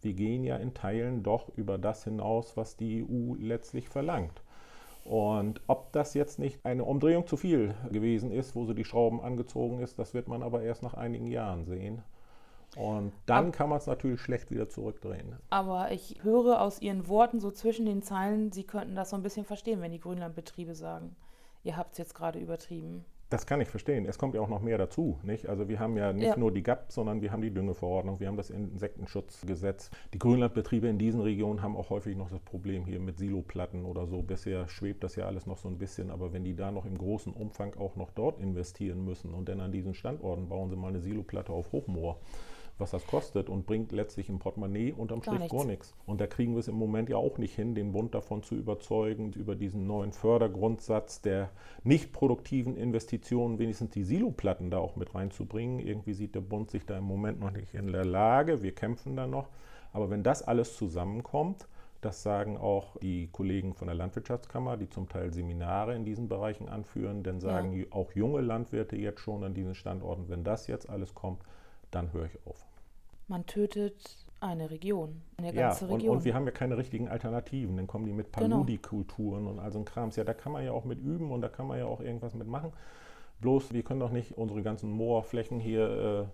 [0.02, 4.42] wir gehen ja in Teilen doch über das hinaus, was die EU letztlich verlangt.
[5.04, 9.20] Und ob das jetzt nicht eine Umdrehung zu viel gewesen ist, wo so die Schrauben
[9.20, 12.02] angezogen ist, das wird man aber erst nach einigen Jahren sehen.
[12.76, 15.36] Und dann aber, kann man es natürlich schlecht wieder zurückdrehen.
[15.50, 19.22] Aber ich höre aus Ihren Worten so zwischen den Zeilen, Sie könnten das so ein
[19.22, 21.16] bisschen verstehen, wenn die Grünlandbetriebe sagen,
[21.64, 23.04] ihr habt es jetzt gerade übertrieben.
[23.30, 24.06] Das kann ich verstehen.
[24.06, 25.20] Es kommt ja auch noch mehr dazu.
[25.22, 25.48] Nicht?
[25.48, 26.36] Also wir haben ja nicht ja.
[26.36, 29.92] nur die GAP, sondern wir haben die Düngeverordnung, wir haben das Insektenschutzgesetz.
[30.12, 34.08] Die Grünlandbetriebe in diesen Regionen haben auch häufig noch das Problem hier mit Siloplatten oder
[34.08, 34.22] so.
[34.22, 36.98] Bisher schwebt das ja alles noch so ein bisschen, aber wenn die da noch im
[36.98, 40.88] großen Umfang auch noch dort investieren müssen und dann an diesen Standorten bauen sie mal
[40.88, 42.18] eine Siloplatte auf Hochmoor
[42.80, 45.56] was das kostet und bringt letztlich im Portemonnaie unterm Strich gar nichts.
[45.56, 45.94] gar nichts.
[46.06, 48.54] Und da kriegen wir es im Moment ja auch nicht hin, den Bund davon zu
[48.54, 51.50] überzeugen, über diesen neuen Fördergrundsatz der
[51.84, 55.78] nicht produktiven Investitionen wenigstens die Siloplatten da auch mit reinzubringen.
[55.78, 58.62] Irgendwie sieht der Bund sich da im Moment noch nicht in der Lage.
[58.62, 59.48] Wir kämpfen da noch.
[59.92, 61.66] Aber wenn das alles zusammenkommt,
[62.00, 66.68] das sagen auch die Kollegen von der Landwirtschaftskammer, die zum Teil Seminare in diesen Bereichen
[66.68, 67.22] anführen.
[67.22, 67.84] Denn sagen ja.
[67.90, 71.42] auch junge Landwirte jetzt schon an diesen Standorten, wenn das jetzt alles kommt,
[71.90, 72.69] dann höre ich auf
[73.30, 76.16] man tötet eine Region, eine ganze ja, und, Region.
[76.16, 77.76] Und wir haben ja keine richtigen Alternativen.
[77.76, 78.48] Dann kommen die mit genau.
[78.48, 79.50] Paludikulturen genau.
[79.52, 80.16] und all so ein Krams.
[80.16, 82.34] Ja, da kann man ja auch mit üben und da kann man ja auch irgendwas
[82.34, 82.72] mitmachen.
[83.40, 86.28] Bloß, wir können doch nicht unsere ganzen Moorflächen hier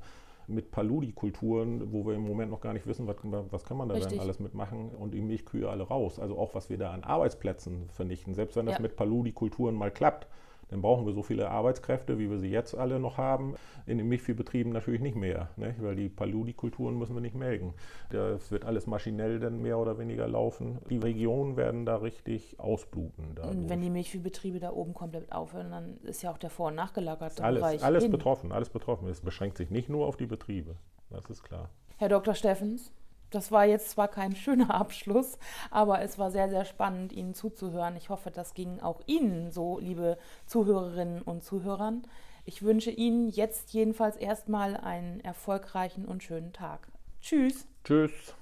[0.48, 3.88] äh, mit Paludikulturen, wo wir im Moment noch gar nicht wissen, was, was kann man
[3.88, 4.12] da Richtig.
[4.12, 6.18] denn alles mitmachen und die Milchkühe alle raus.
[6.18, 8.34] Also auch, was wir da an Arbeitsplätzen vernichten.
[8.34, 8.82] Selbst wenn das ja.
[8.82, 10.26] mit Paludikulturen mal klappt,
[10.68, 13.54] dann brauchen wir so viele Arbeitskräfte, wie wir sie jetzt alle noch haben,
[13.86, 15.74] in den Milchviehbetrieben natürlich nicht mehr, ne?
[15.78, 17.74] weil die Paludikulturen müssen wir nicht melken.
[18.10, 20.78] Das wird alles maschinell dann mehr oder weniger laufen.
[20.90, 23.34] Die Regionen werden da richtig ausbluten.
[23.36, 23.68] Dadurch.
[23.68, 27.44] Wenn die Milchviehbetriebe da oben komplett aufhören, dann ist ja auch der vor- und nachgelagerte
[27.44, 28.12] alles, Bereich Alles hin.
[28.12, 29.08] betroffen, alles betroffen.
[29.08, 30.76] Es beschränkt sich nicht nur auf die Betriebe,
[31.10, 31.70] das ist klar.
[31.98, 32.34] Herr Dr.
[32.34, 32.92] Steffens,
[33.36, 35.38] das war jetzt zwar kein schöner Abschluss,
[35.70, 37.96] aber es war sehr, sehr spannend, Ihnen zuzuhören.
[37.96, 42.02] Ich hoffe, das ging auch Ihnen so, liebe Zuhörerinnen und Zuhörern.
[42.44, 46.88] Ich wünsche Ihnen jetzt jedenfalls erstmal einen erfolgreichen und schönen Tag.
[47.20, 47.66] Tschüss.
[47.84, 48.34] Tschüss.